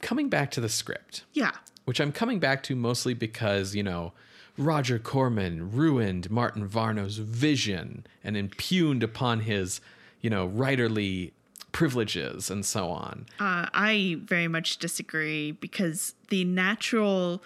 [0.01, 1.51] coming back to the script, Yeah.
[1.85, 4.13] which I'm coming back to mostly because, you know,
[4.57, 9.81] Roger Corman ruined Martin Varno's vision and impugned upon his,
[10.21, 11.31] you know, writerly
[11.71, 13.25] privileges and so on.
[13.39, 17.41] Uh, I very much disagree because the natural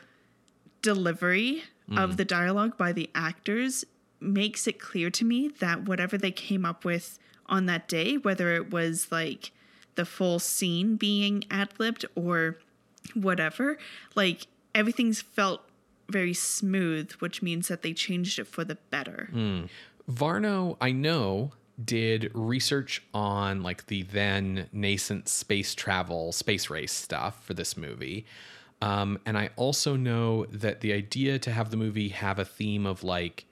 [0.81, 1.63] delivery
[1.95, 3.85] of the dialogue by the actors
[4.19, 8.53] makes it clear to me that whatever they came up with on that day, whether
[8.53, 9.51] it was like
[9.95, 12.57] the full scene being ad libbed or
[13.13, 13.77] whatever,
[14.15, 15.61] like everything's felt
[16.09, 19.29] very smooth, which means that they changed it for the better.
[20.09, 21.51] Varno, I know,
[21.83, 28.25] did research on like the then nascent space travel, space race stuff for this movie.
[28.81, 32.85] Um, and I also know that the idea to have the movie have a theme
[32.85, 33.45] of like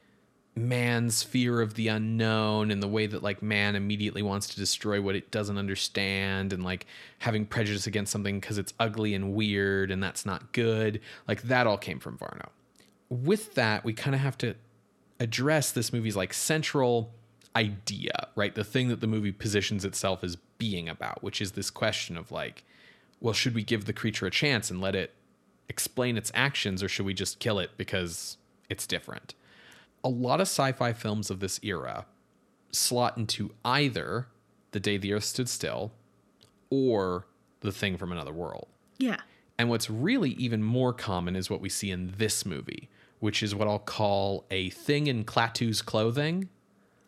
[0.56, 5.01] man's fear of the unknown and the way that like man immediately wants to destroy
[5.01, 6.86] what it doesn't understand and like
[7.20, 11.01] having prejudice against something because it's ugly and weird and that's not good.
[11.28, 12.47] Like that all came from varno.
[13.10, 14.56] With that we kind of have to
[15.20, 17.12] address this movie's like central
[17.53, 18.56] idea right?
[18.56, 22.32] The thing that the movie positions itself as being about which is this question of
[22.32, 22.64] like
[23.20, 25.14] well should we give the creature a chance and let it
[25.68, 28.38] explain its actions or should we just kill it because
[28.70, 29.36] it's different
[30.06, 32.06] a lot of sci-fi films of this era
[32.72, 34.28] slot into either
[34.72, 35.91] the day the earth stood still
[36.70, 37.26] or
[37.62, 39.18] the thing from another world Yeah.
[39.58, 42.89] and what's really even more common is what we see in this movie
[43.20, 46.49] which is what i'll call a thing in klaatu's clothing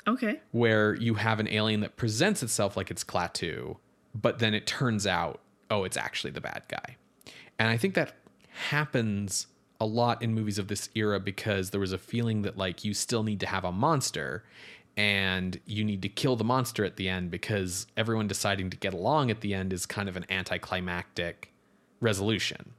[0.08, 0.40] Okay.
[0.52, 3.78] where you have an alien that presents itself like it's klaatu
[4.16, 6.96] but then it turns out oh it's actually the bad guy
[7.60, 8.14] and i think that
[8.70, 9.48] happens
[9.80, 12.94] a lot in movies of this era because there was a feeling that like you
[12.94, 14.44] still need to have a monster
[14.96, 18.94] and you need to kill the monster at the end because everyone deciding to get
[18.94, 21.54] along at the end is kind of an anticlimactic
[22.02, 22.74] resolution.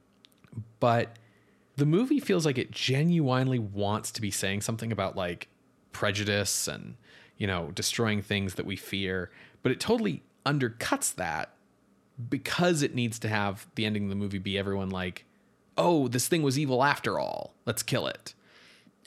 [0.80, 1.16] But
[1.76, 5.46] the movie feels like it genuinely wants to be saying something about like
[5.92, 6.96] prejudice and,
[7.36, 9.30] you know, destroying things that we fear,
[9.62, 11.51] but it totally undercuts that
[12.28, 15.24] because it needs to have the ending of the movie be everyone like,
[15.79, 17.55] oh, this thing was evil after all.
[17.64, 18.35] Let's kill it.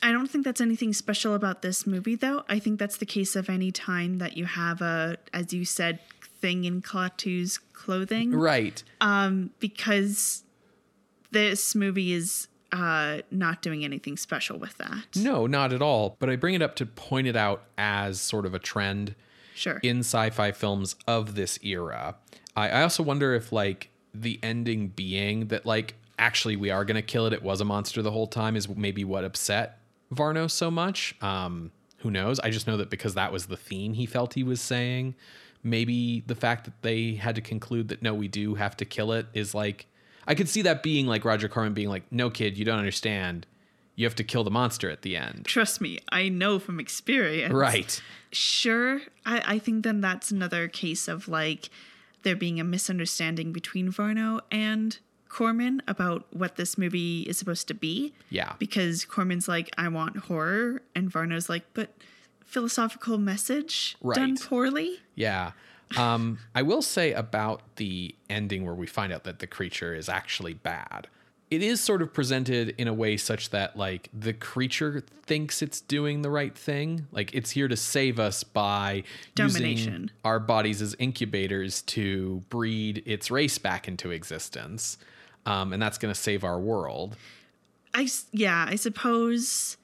[0.02, 2.44] I don't think that's anything special about this movie, though.
[2.50, 6.00] I think that's the case of any time that you have a, as you said,
[6.40, 8.32] thing in Klaatu's clothing.
[8.32, 8.82] Right.
[9.00, 10.44] Um, because
[11.32, 15.06] this movie is uh, not doing anything special with that.
[15.16, 16.16] No, not at all.
[16.20, 19.14] But I bring it up to point it out as sort of a trend
[19.54, 19.80] Sure.
[19.84, 22.16] in sci-fi films of this era.
[22.56, 27.02] I, I also wonder if like the ending being that like actually we are gonna
[27.02, 29.80] kill it, it was a monster the whole time is maybe what upset
[30.14, 31.16] Varno so much.
[31.22, 32.40] Um, who knows?
[32.40, 35.16] I just know that because that was the theme he felt he was saying.
[35.64, 39.12] Maybe the fact that they had to conclude that no, we do have to kill
[39.12, 39.88] it is like
[40.28, 43.48] I could see that being like Roger Corman being like, no kid, you don't understand.
[43.96, 45.46] You have to kill the monster at the end.
[45.46, 47.54] Trust me, I know from experience.
[47.54, 48.02] Right.
[48.32, 49.02] Sure.
[49.26, 51.70] I, I think then that's another case of like
[52.24, 55.00] there being a misunderstanding between Varno and
[55.32, 58.14] Corman about what this movie is supposed to be.
[58.30, 58.54] Yeah.
[58.60, 61.94] Because Corman's like, I want horror, and Varno's like, but
[62.44, 65.00] philosophical message done poorly.
[65.16, 65.52] Yeah.
[65.98, 70.10] Um, I will say about the ending where we find out that the creature is
[70.10, 71.08] actually bad.
[71.50, 75.80] It is sort of presented in a way such that like the creature thinks it's
[75.82, 77.08] doing the right thing.
[77.12, 79.04] Like it's here to save us by
[79.38, 84.98] using our bodies as incubators to breed its race back into existence.
[85.46, 87.18] Um, and that's going to save our world.
[87.94, 89.78] I yeah, I suppose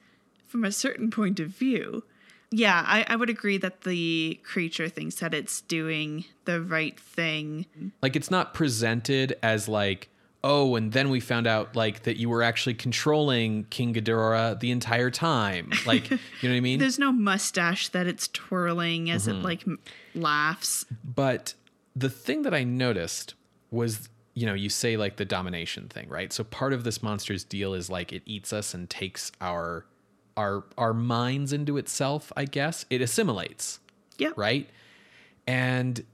[0.46, 2.04] from a certain point of view,
[2.50, 7.66] yeah, I, I would agree that the creature thinks that it's doing the right thing.
[8.00, 10.08] like it's not presented as like
[10.44, 14.70] oh and then we found out like that you were actually controlling king Ghidorah the
[14.70, 19.26] entire time like you know what i mean There's no mustache that it's twirling as
[19.26, 19.80] it like m-
[20.14, 20.86] laughs.
[21.04, 21.54] but
[21.96, 23.34] the thing that i noticed
[23.72, 24.08] was
[24.38, 27.74] you know you say like the domination thing right so part of this monster's deal
[27.74, 29.84] is like it eats us and takes our
[30.36, 33.80] our our minds into itself i guess it assimilates
[34.18, 34.32] Yeah.
[34.36, 34.68] right?
[35.46, 36.04] And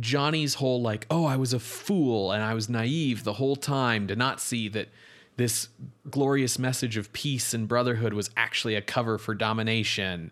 [0.00, 4.06] Johnny's whole like, oh, I was a fool and I was naive the whole time
[4.08, 4.88] to not see that
[5.36, 5.68] this
[6.10, 10.30] glorious message of peace and brotherhood was actually a cover for domination.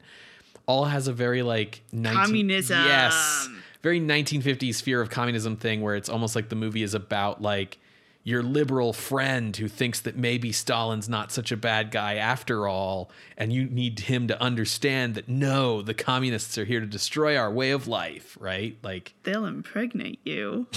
[0.66, 2.84] All has a very like 19- Communism.
[2.84, 3.48] Yes.
[3.82, 7.78] Very 1950s fear of communism thing where it's almost like the movie is about like
[8.22, 13.10] your liberal friend who thinks that maybe Stalin's not such a bad guy after all,
[13.38, 17.50] and you need him to understand that no, the communists are here to destroy our
[17.50, 18.76] way of life, right?
[18.82, 20.66] Like They'll impregnate you.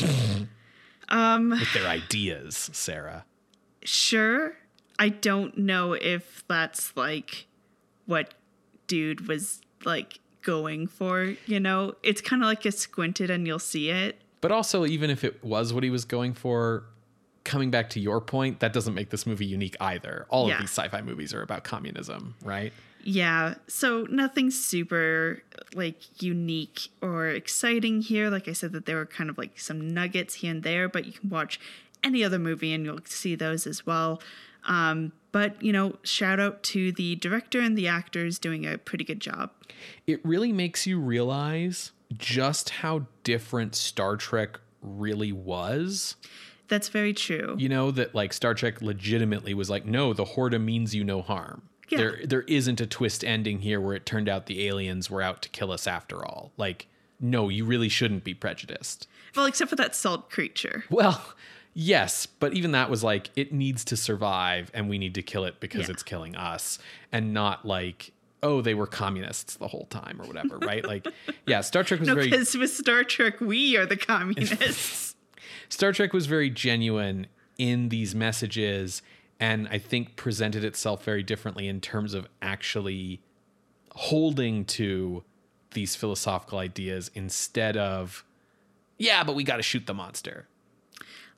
[1.10, 3.26] Um, with their ideas, Sarah.
[3.84, 4.54] sure.
[4.98, 7.46] I don't know if that's like
[8.06, 8.34] what
[8.88, 11.96] dude was like going for, you know?
[12.04, 14.22] It's kind of like a squinted and you'll see it.
[14.42, 16.86] But also, even if it was what he was going for,
[17.44, 20.26] coming back to your point, that doesn't make this movie unique either.
[20.30, 20.56] All Yeah.
[20.56, 22.72] of these sci-fi movies are about communism, right?
[23.06, 28.30] Yeah, so nothing super like unique or exciting here.
[28.30, 31.06] Like I said, that there were kind of like some nuggets here and there, but
[31.06, 31.60] you can watch
[32.02, 34.22] any other movie and you'll see those as well.
[34.68, 39.04] Um, but you know, shout out to the director and the actors doing a pretty
[39.04, 39.52] good job.
[40.08, 46.16] it really makes you realize just how different Star Trek really was.
[46.68, 47.56] That's very true.
[47.58, 51.22] You know that like Star Trek legitimately was like, no, the Horta means you no
[51.22, 51.64] harm.
[51.90, 51.98] Yeah.
[51.98, 55.42] There there isn't a twist ending here where it turned out the aliens were out
[55.44, 56.52] to kill us after all.
[56.58, 56.88] Like,
[57.20, 59.08] no, you really shouldn't be prejudiced.
[59.36, 60.84] Well, except for that salt creature.
[60.90, 61.24] Well,
[61.74, 65.46] yes, but even that was like it needs to survive and we need to kill
[65.46, 65.94] it because Yeah.
[65.94, 66.80] it's killing us
[67.12, 68.12] and not like
[68.42, 70.86] oh they were communists the whole time or whatever, right?
[70.88, 71.08] Like
[71.48, 75.16] yeah, Star Trek was No, very because with Star Trek, we are the communists.
[75.70, 79.02] Star Trek was very genuine in these messages
[79.40, 83.22] and I think presented itself very differently in terms of actually
[83.96, 85.24] holding to
[85.72, 88.24] these philosophical ideas instead of
[88.98, 90.48] yeah, but we got to shoot the monster.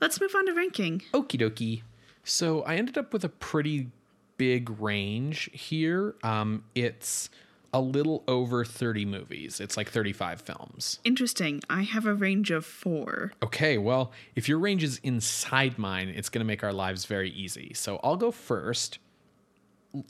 [0.02, 1.02] Let's move on to ranking.
[1.14, 1.82] Okie dokie.
[2.24, 3.90] So I ended up with a pretty
[4.38, 6.16] big range here.
[6.24, 7.30] Um, it's
[7.74, 9.60] a little over 30 movies.
[9.60, 11.00] It's like 35 films.
[11.04, 11.62] Interesting.
[11.70, 13.34] I have a range of four.
[13.44, 17.30] Okay, well, if your range is inside mine, it's going to make our lives very
[17.32, 17.74] easy.
[17.74, 19.00] So I'll go first.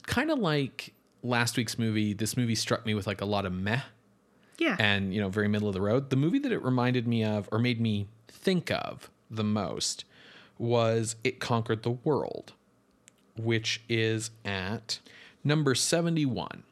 [0.08, 3.54] Kind of like last week's movie, this movie struck me with like a lot of
[3.54, 3.82] meh
[4.60, 4.76] Yeah.
[4.80, 7.50] and you know very middle of the road the movie that it reminded me of
[7.52, 10.06] or made me think of the most
[10.58, 12.54] was it conquered the world
[13.38, 15.00] which is at
[15.44, 16.64] number 71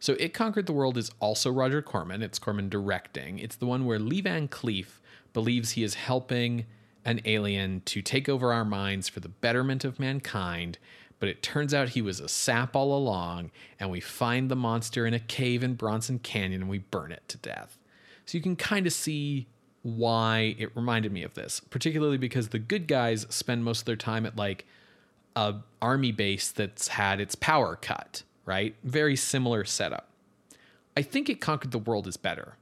[0.00, 2.22] so it conquered the world is also roger corman.
[2.22, 3.40] It's corman directing.
[3.40, 5.00] It's the one where lee van cleef
[5.32, 6.66] believes he is helping
[7.04, 10.78] an alien to take over our minds for the betterment of mankind
[11.20, 13.50] but it turns out he was a sap all along,
[13.80, 17.22] and we find the monster in a cave in Bronson Canyon and we burn it
[17.28, 17.78] to death.
[18.24, 19.48] So you can kind of see
[19.82, 23.96] why it reminded me of this, particularly because the good guys spend most of their
[23.96, 24.66] time at like
[25.36, 28.74] a army base that's had its power cut, right?
[28.82, 30.08] Very similar setup.
[30.96, 32.56] I think it conquered the world is better.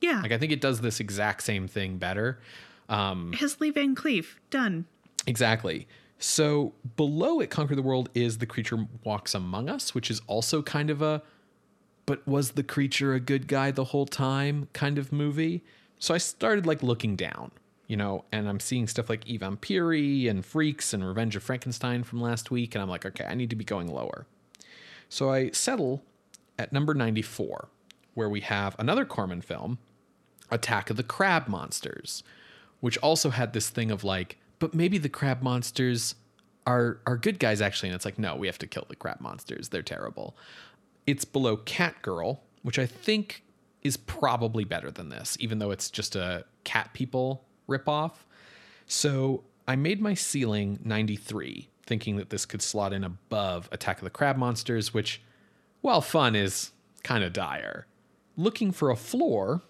[0.00, 0.20] yeah.
[0.22, 2.40] Like I think it does this exact same thing better.
[2.88, 4.86] Um, Has Lee Van Cleef done?
[5.26, 5.86] Exactly.
[6.18, 10.60] So below it, Conquer the World is The Creature Walks Among Us, which is also
[10.62, 11.22] kind of a,
[12.06, 15.62] but was the creature a good guy the whole time kind of movie.
[16.00, 17.52] So I started like looking down,
[17.86, 22.02] you know, and I'm seeing stuff like I Vampiri and Freaks and Revenge of Frankenstein
[22.02, 22.74] from last week.
[22.74, 24.26] And I'm like, okay, I need to be going lower.
[25.08, 26.02] So I settle
[26.58, 27.68] at number 94,
[28.14, 29.78] where we have another Corman film,
[30.50, 32.22] Attack of the Crab Monsters,
[32.80, 36.14] which also had this thing of like, but maybe the crab monsters
[36.66, 39.20] are are good guys actually, and it's like, no, we have to kill the crab
[39.20, 39.68] monsters.
[39.68, 40.36] They're terrible.
[41.06, 43.42] It's below Catgirl, which I think
[43.82, 48.12] is probably better than this, even though it's just a cat people ripoff.
[48.86, 54.04] So I made my ceiling 93, thinking that this could slot in above Attack of
[54.04, 55.22] the Crab Monsters, which,
[55.80, 56.72] while fun, is
[57.02, 57.86] kind of dire.
[58.36, 59.62] Looking for a floor,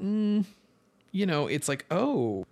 [0.00, 0.44] mm,
[1.12, 2.44] you know, it's like, oh,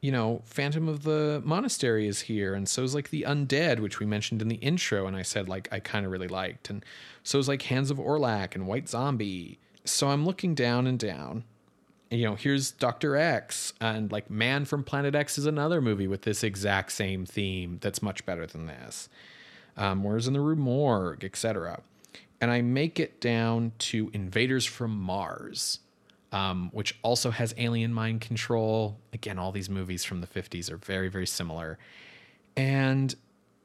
[0.00, 3.98] you know, Phantom of the Monastery is here, and so so's like the Undead, which
[3.98, 6.84] we mentioned in the intro, and I said like I kind of really liked, and
[7.24, 9.58] so so's like Hands of Orlac and White Zombie.
[9.90, 11.44] So I'm looking down and down.
[12.10, 16.06] And, you know, here's Doctor X, and like Man from Planet X is another movie
[16.06, 19.08] with this exact same theme that's much better than this.
[19.76, 21.82] Um, Murders in the Rue Morgue, etc.
[22.40, 25.80] And I make it down to Invaders from Mars
[26.32, 28.98] um, which also has alien mind control.
[29.12, 31.78] Again, all these movies from the 50s are very, very similar.
[32.56, 33.14] And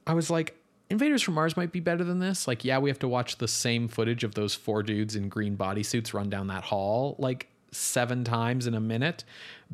[0.08, 0.58] I was like,
[0.94, 2.48] Invaders from Mars might be better than this.
[2.48, 5.58] Like, yeah, we have to watch the same footage of those four dudes in green
[5.58, 9.24] bodysuits run down that hall like seven times in a minute.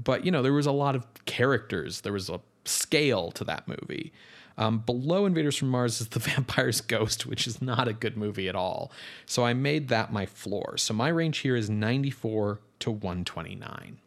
[0.02, 3.68] But, you know, there was a lot of characters, there was a scale to that
[3.68, 4.14] movie.
[4.58, 8.48] Um, below Invaders from Mars is The Vampire's Ghost, which is not a good movie
[8.48, 8.90] at all.
[9.26, 10.78] So I made that my floor.
[10.78, 13.98] So my range here is 94 to 129.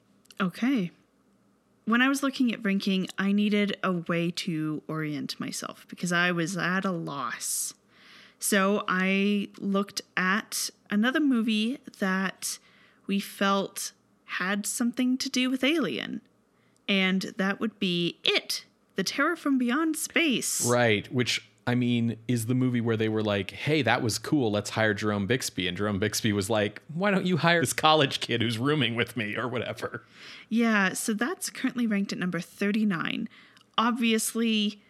[0.41, 0.91] Okay.
[1.85, 6.31] When I was looking at ranking, I needed a way to orient myself because I
[6.31, 7.75] was at a loss.
[8.39, 12.59] So I looked at another movie that
[13.07, 13.93] we felt
[14.25, 16.23] had something to do with Alien,
[16.89, 18.65] and that would be It,
[18.97, 20.65] The Terror from Beyond Space.
[20.67, 24.51] Right, which I mean is the movie where they were like, "Hey, that was cool.
[24.51, 28.21] Let's hire Jerome Bixby." And Jerome Bixby was like, "Why don't you hire this college
[28.21, 30.05] kid who's rooming with me or whatever?"
[30.49, 33.29] Yeah, so that's currently ranked at number 39.
[33.79, 34.83] Obviously,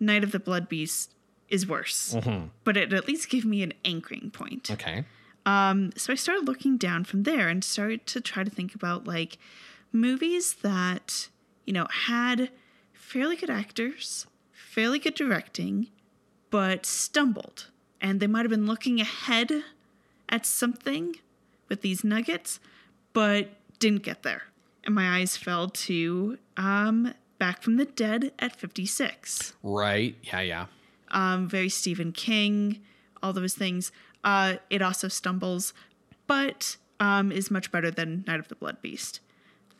[0.00, 1.14] Night of the Blood Beast
[1.48, 2.16] is worse,
[2.64, 4.70] but it at least gave me an anchoring point.
[4.70, 5.04] Okay.
[5.46, 9.06] Um, so I started looking down from there and started to try to think about
[9.06, 9.38] like
[9.92, 11.28] movies that,
[11.64, 12.50] you know, had
[12.92, 15.86] fairly good actors, fairly good directing,
[16.50, 17.66] but stumbled.
[18.00, 19.50] And they might have been looking ahead
[20.28, 21.16] at something
[21.68, 22.60] with these nuggets,
[23.12, 24.44] but didn't get there.
[24.84, 29.54] And my eyes fell to um, Back from the Dead at 56.
[29.62, 30.16] Right.
[30.22, 30.66] Yeah, yeah.
[31.10, 32.80] Um, very Stephen King,
[33.22, 33.92] all those things.
[34.24, 35.72] Uh, it also stumbles,
[36.26, 39.20] but um, is much better than Night of the Blood Beast.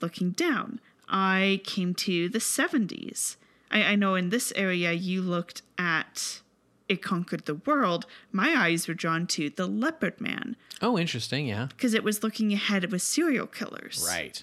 [0.01, 3.37] Looking down, I came to the 70s.
[3.71, 6.41] I, I know in this area you looked at
[6.89, 8.07] It Conquered the World.
[8.33, 11.47] My eyes were drawn to The Leopard Man Oh, interesting.
[11.49, 11.67] Yeah.
[11.67, 14.05] because it was looking ahead with serial killers.
[14.09, 14.43] Right.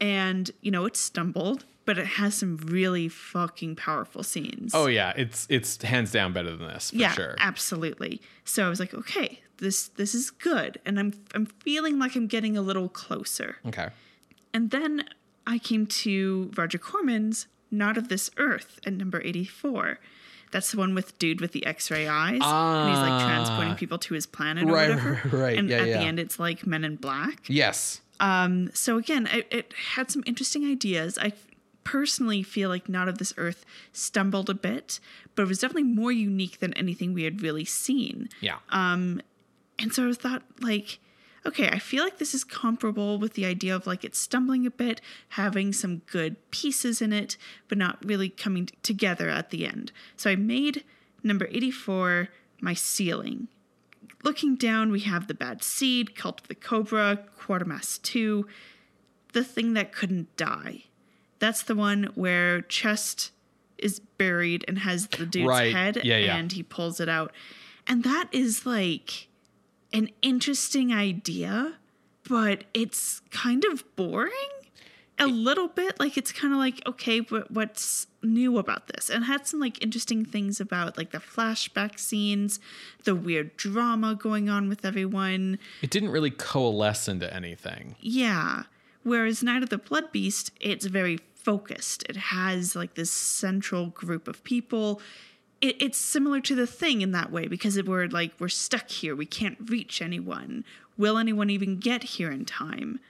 [0.00, 4.74] And, you know, it stumbled, but it has some really fucking powerful scenes.
[4.74, 7.36] Oh yeah, it's it's hands down better than this for yeah, sure.
[7.38, 8.20] absolutely.
[8.44, 12.26] So I was like, okay, this this is good, and I'm I'm feeling like I'm
[12.26, 13.56] getting a little closer.
[13.66, 13.88] Okay.
[14.52, 15.04] And then
[15.46, 19.98] I came to Roger Corman's Not of This Earth at number 84.
[20.54, 23.24] That's the one with dude with the X-ray eyes, and he's like ah.
[23.26, 25.10] transporting people to his planet or whatever.
[25.24, 25.58] right, right.
[25.58, 25.98] And Yeah, at yeah.
[25.98, 27.40] the end, it's like Men in Black.
[27.48, 28.00] Yes.
[28.20, 31.18] Um, so again, it, it had some interesting ideas.
[31.18, 31.32] I
[31.82, 35.00] personally feel like Not of This Earth stumbled a bit,
[35.34, 38.28] but it was definitely more unique than anything we had really seen.
[38.40, 38.58] Yeah.
[38.70, 39.20] Um,
[39.80, 41.00] and so I thought, like,
[41.46, 44.70] okay, I feel like this is comparable with the idea of like it's stumbling a
[44.70, 47.36] bit, having some good pieces in it,
[47.68, 49.92] but not really coming t- together at the end.
[50.16, 50.84] So I made
[51.22, 52.28] number 84
[52.60, 53.48] my ceiling.
[54.22, 58.46] Looking down, we have The Bad Seed, Cult of the Cobra, Quatermass 2,
[59.34, 60.84] The Thing That Couldn't Die.
[61.40, 63.32] That's the one where Chest
[63.76, 65.74] is buried and has the dude's Right.
[65.74, 66.36] head Yeah, yeah.
[66.36, 67.32] and he pulls it out.
[67.86, 69.28] And that is like
[69.94, 71.74] an interesting idea,
[72.28, 74.32] but it's kind of boring
[75.18, 75.98] a little bit.
[76.00, 79.08] Like it's kind of like, okay, but what's new about this?
[79.08, 82.58] And had some like interesting things about like the flashback scenes,
[83.04, 85.58] the weird drama going on with everyone.
[85.80, 87.94] It didn't really coalesce into anything.
[88.00, 88.64] Yeah.
[89.04, 92.04] Whereas Night of the Blood Beast, it's very focused.
[92.08, 95.00] It has like this central group of people.
[95.64, 98.90] It, it's similar to the thing in that way because it, we're like we're stuck
[98.90, 99.16] here.
[99.16, 100.62] We can't reach anyone.
[100.98, 103.00] Will anyone even get here in time?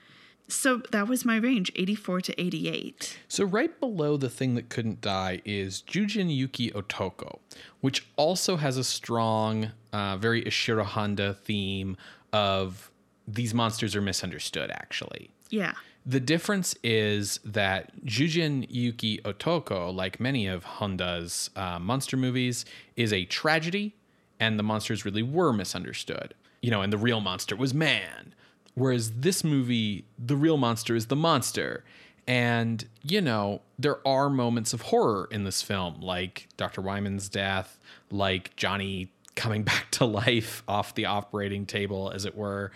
[0.47, 3.19] So that was my range, 84 to 88.
[3.29, 7.39] So right below the thing that couldn't die is Jujin Yuki Otoko,
[7.81, 11.97] which also has a strong, uh, very Ishiro Honda theme
[12.33, 12.91] of
[13.27, 14.71] these monsters are misunderstood.
[14.71, 15.73] Actually, Yeah.
[16.07, 22.65] The difference is that Jujin Yuki Otoko, like many of Honda's uh, monster movies,
[22.97, 23.95] is a tragedy,
[24.39, 26.35] and the monsters really were misunderstood.
[26.61, 28.35] You know, and the real monster was man.
[28.75, 31.85] Whereas this movie, the real monster is the monster.
[32.27, 36.81] And, you know, there are moments of horror in this film, like Dr.
[36.81, 37.79] Wyman's death,
[38.11, 42.73] like Johnny coming back to life off the operating table, as it were.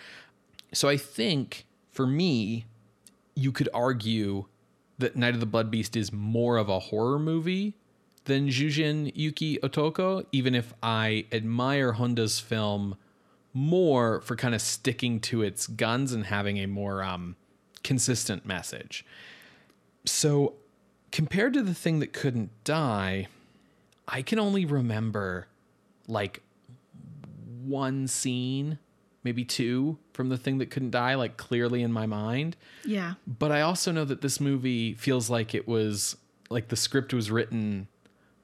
[0.73, 2.67] So I think for me,
[3.39, 4.47] you could argue
[4.99, 7.75] that Night of the Blood Beast is more of a horror movie
[8.25, 12.97] than Jujin Yuki Otoko, even if I admire Honda's film
[13.55, 17.37] more for kind of sticking to its guns and having a more um,
[17.85, 19.07] consistent message.
[20.05, 20.55] So,
[21.13, 23.29] compared to the thing that couldn't die,
[24.09, 25.47] I can only remember
[26.09, 26.43] like
[27.65, 28.81] one scene,
[29.29, 32.57] maybe two from the thing that couldn't die, like clearly in my mind.
[32.83, 33.15] Yeah.
[33.27, 36.17] But I also know that this movie feels like it was
[36.49, 37.89] like the script was written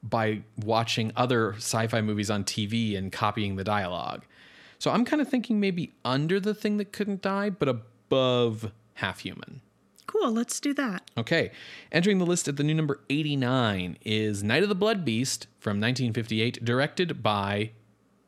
[0.03, 4.25] by watching other sci-fi movies on TV and copying the dialogue.
[4.77, 9.21] So I'm kind of thinking maybe under the thing that couldn't die, but above half
[9.21, 9.61] human.
[10.05, 10.31] Cool.
[10.31, 11.09] Let's do that.
[11.17, 11.49] Okay,
[11.91, 15.77] entering the list at the new number 89 is Night of the Blood Beast from
[15.81, 17.71] 1958, directed by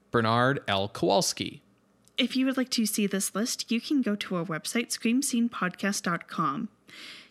[0.09, 0.89] Bernard L.
[0.89, 1.61] Kowalski.
[2.17, 6.69] If you would like to see this list, you can go to our website, screamscenepodcast.com.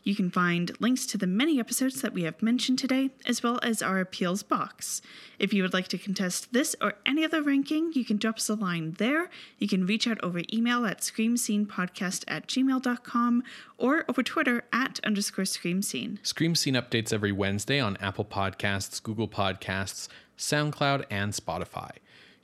[0.04, 3.58] You can find links to the many episodes that we have mentioned today, as well
[3.64, 5.02] as our appeals box.
[5.40, 8.48] If you would like to contest this or any other ranking, you can drop us
[8.48, 9.28] a line there.
[9.58, 13.42] You can reach out over email at screamscenepodcast at gmail.com
[13.78, 16.24] or over Twitter at underscore screamscene.
[16.24, 20.06] Scream Scene updates every Wednesday on Apple Podcasts, Google Podcasts,
[20.38, 21.90] SoundCloud, and Spotify.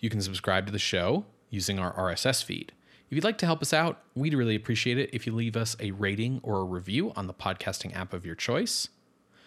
[0.00, 2.72] You can subscribe to the show using our RSS feed.
[3.08, 5.76] If you'd like to help us out, we'd really appreciate it if you leave us
[5.78, 8.88] a rating or a review on the podcasting app of your choice.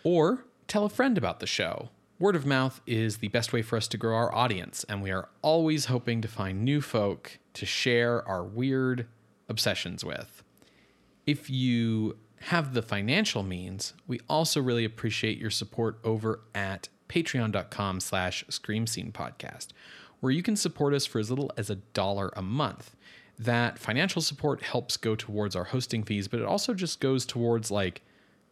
[0.04, 1.90] Or tell a friend about the show.
[2.20, 5.12] Word of mouth is the best way for us to grow our audience, and we
[5.12, 9.08] are always hoping to find new folk to share our weird
[9.50, 10.44] obsessions with.
[11.26, 18.00] If you have the financial means, we also really appreciate your support over at patreon.com
[18.00, 19.70] slash scream podcast,
[20.26, 22.96] where you can support us for as little as a dollar a month.
[23.38, 27.70] That financial support helps go towards our hosting fees, but it also just goes towards
[27.70, 28.02] like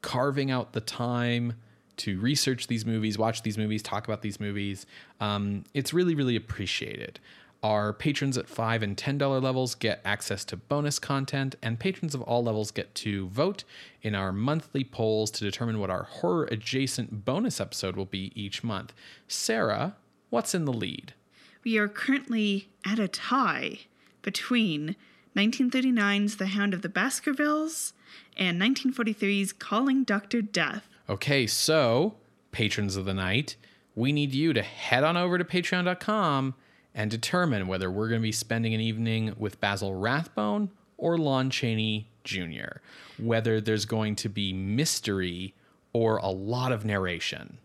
[0.04, 1.54] carving out the time
[1.98, 4.86] to research these movies, watch these movies, talk about these movies.
[5.20, 7.20] Um, it's really, really appreciated.
[7.64, 12.22] Our patrons at $5 and $10 levels get access to bonus content, and patrons of
[12.22, 13.64] all levels get to vote
[14.04, 18.64] in our monthly polls to determine what our horror adjacent bonus episode will be each
[18.64, 18.94] month.
[19.28, 19.96] Sarah,
[20.30, 21.16] what's in the lead?
[21.64, 23.80] We are currently at a tie
[24.22, 24.98] between
[25.36, 27.94] 1939's The Hound of the Baskervilles
[28.36, 30.42] and 1943's Calling Dr.
[30.42, 30.88] Death.
[31.08, 32.16] Okay, so
[32.52, 33.56] patrons of the night,
[33.96, 36.54] we need you to head on over to patreon.com
[36.94, 41.50] and determine whether we're going to be spending an evening with Basil Rathbone or Lon
[41.50, 42.80] Chaney Jr.,
[43.18, 45.54] whether there's going to be mystery
[45.94, 47.58] or a lot of narration.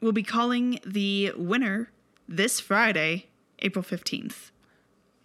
[0.00, 1.90] We'll be calling the winner
[2.28, 3.26] this Friday,
[3.60, 4.50] April 15th.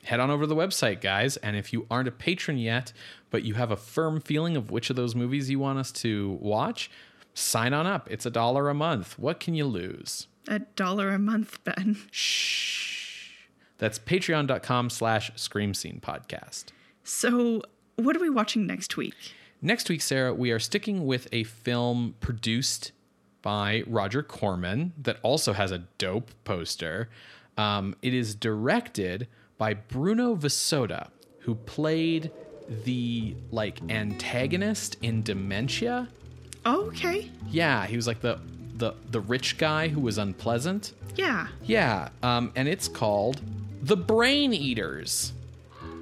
[0.03, 2.91] Head on over to the website, guys, and if you aren't a patron yet,
[3.29, 6.37] but you have a firm feeling of which of those movies you want us to
[6.41, 6.89] watch,
[7.33, 8.09] sign on up.
[8.09, 9.19] It's a dollar a month.
[9.19, 10.27] What can you lose?
[10.47, 11.97] A dollar a month, Ben.
[12.09, 13.29] Shh.
[13.77, 16.65] That's patreon.com slash scream scene podcast.
[17.03, 17.61] So,
[17.95, 19.15] what are we watching next week?
[19.61, 22.91] Next week, Sarah, we are sticking with a film produced
[23.41, 27.09] by Roger Corman that also has a dope poster.
[27.57, 29.27] Um, it is directed
[29.57, 32.31] by Bruno VeSota, who played
[32.85, 36.07] the like antagonist in Dementia.
[36.65, 37.29] Oh, okay.
[37.49, 38.39] Yeah, he was like the
[38.77, 40.93] the the rich guy who was unpleasant.
[41.15, 43.41] Yeah, Yeah, um, and it's called
[43.83, 45.33] The Brain Eaters,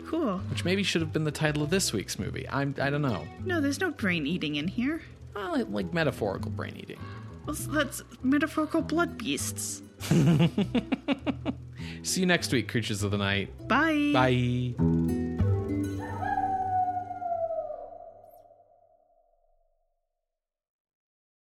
[0.05, 0.37] cool.
[0.51, 2.45] which maybe should have been the title of this week's movie.
[2.47, 3.25] I'm I don't know.
[3.43, 5.01] No, there's no brain eating in here.
[5.35, 6.99] Well, like metaphorical brain eating.
[7.57, 9.81] That's metaphorical blood beasts.
[12.03, 13.67] See you next week, creatures of the night.
[13.67, 14.11] Bye.
[14.13, 15.28] Bye.